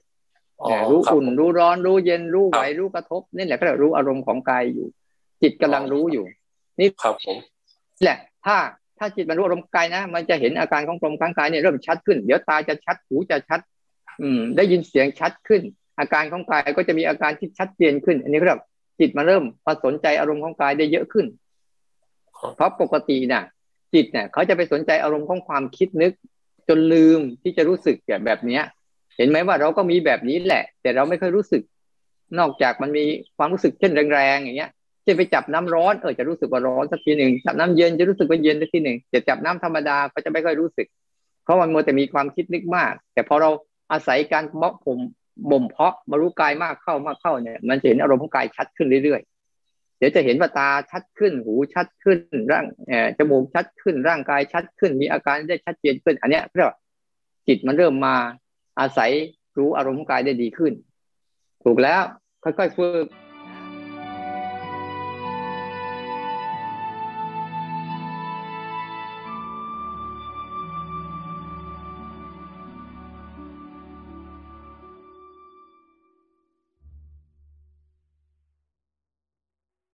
[0.91, 4.87] รู้อุ่นรู้ร้อนรู้เย็นรู้ไหวรู้กระทบนี่แหละก็เรียกรู้อารมณ์ของกายอยู่
[5.41, 6.25] จิตกำลังรู้อยู่
[6.79, 7.37] นี่ครับผม
[8.03, 8.57] แหละ ถ้า
[8.97, 13.59] ถ้าจิตมันรู้อารมณ์กายนะ มันจะเห็นอาการของลมกางกายเนี่ยเริ่มชัดขึ้น เดี๋ยวตาจะชัดหูจะชัด
[14.21, 15.61] อืม ได้ยินเสียงชัดขึ้น
[15.99, 18.61] อาการของกายก็จะมีอาการที่ชัดเจนขึ้น อันนี้เรียก
[18.99, 21.25] จิตมาเริ่มมาสนใจอารมณ์ของกายได้เยอะขึ้น
[22.55, 23.43] เพราะปกติน่ะ
[23.93, 26.11] จิตเนี่ยเขาจะไปสนใจอารมณ์ของความคิดนึก
[26.67, 28.63] จนลืมที่จะรู้สึกแบบแบบเนี้ย
[29.17, 31.61] เห็นไหมว่าเราก็มีแบบนี้แหละ แต่เราไม่เคยรู้สึก
[32.39, 33.05] นอกจากมันมี
[33.37, 34.71] ความรู้สึกเช่นแรงๆอย่างเงี้ย
[35.05, 40.87] จะไปจับน้ำร้อนเออจะรู้สึกว่าร้อนสักทีหนึ่งจับน้ำเย็นจะรู้สึกว่าเย็นสักทีหนึ่งจะจับน้ำธรรมดาก็จะไม่ค่อยรู้สึก
[41.43, 43.49] เพราะมันมัวแต่มีความคิดนึกมาก แต่พอเรา
[43.91, 44.99] อาศัยการเมาะผม
[45.51, 52.17] บ่มเพาะมารู้กายมากเข้ามากเข้าเนี่ย มันจะเห็นอารมณ์ของกายชัดขึ้นเรื่อยๆ เดี๋ยวจะเห็นว่าตาชัดขึ้น หูชัดขึ้น
[52.51, 56.77] ร่างเอ่อจมูกชัดขึ้น ร่างกายชัดขึ้น มีอาการได้ชัดเจนขึ้น อันเนี้ยเรียกว่า
[57.47, 58.15] จิตมันเริ่มมา
[58.79, 59.11] อาศัย
[59.57, 60.73] รู้อารมณ์ของกายได้ดีขึ้น
[61.63, 62.01] ถูกแล้ว
[62.43, 63.05] ค่อยๆฝึก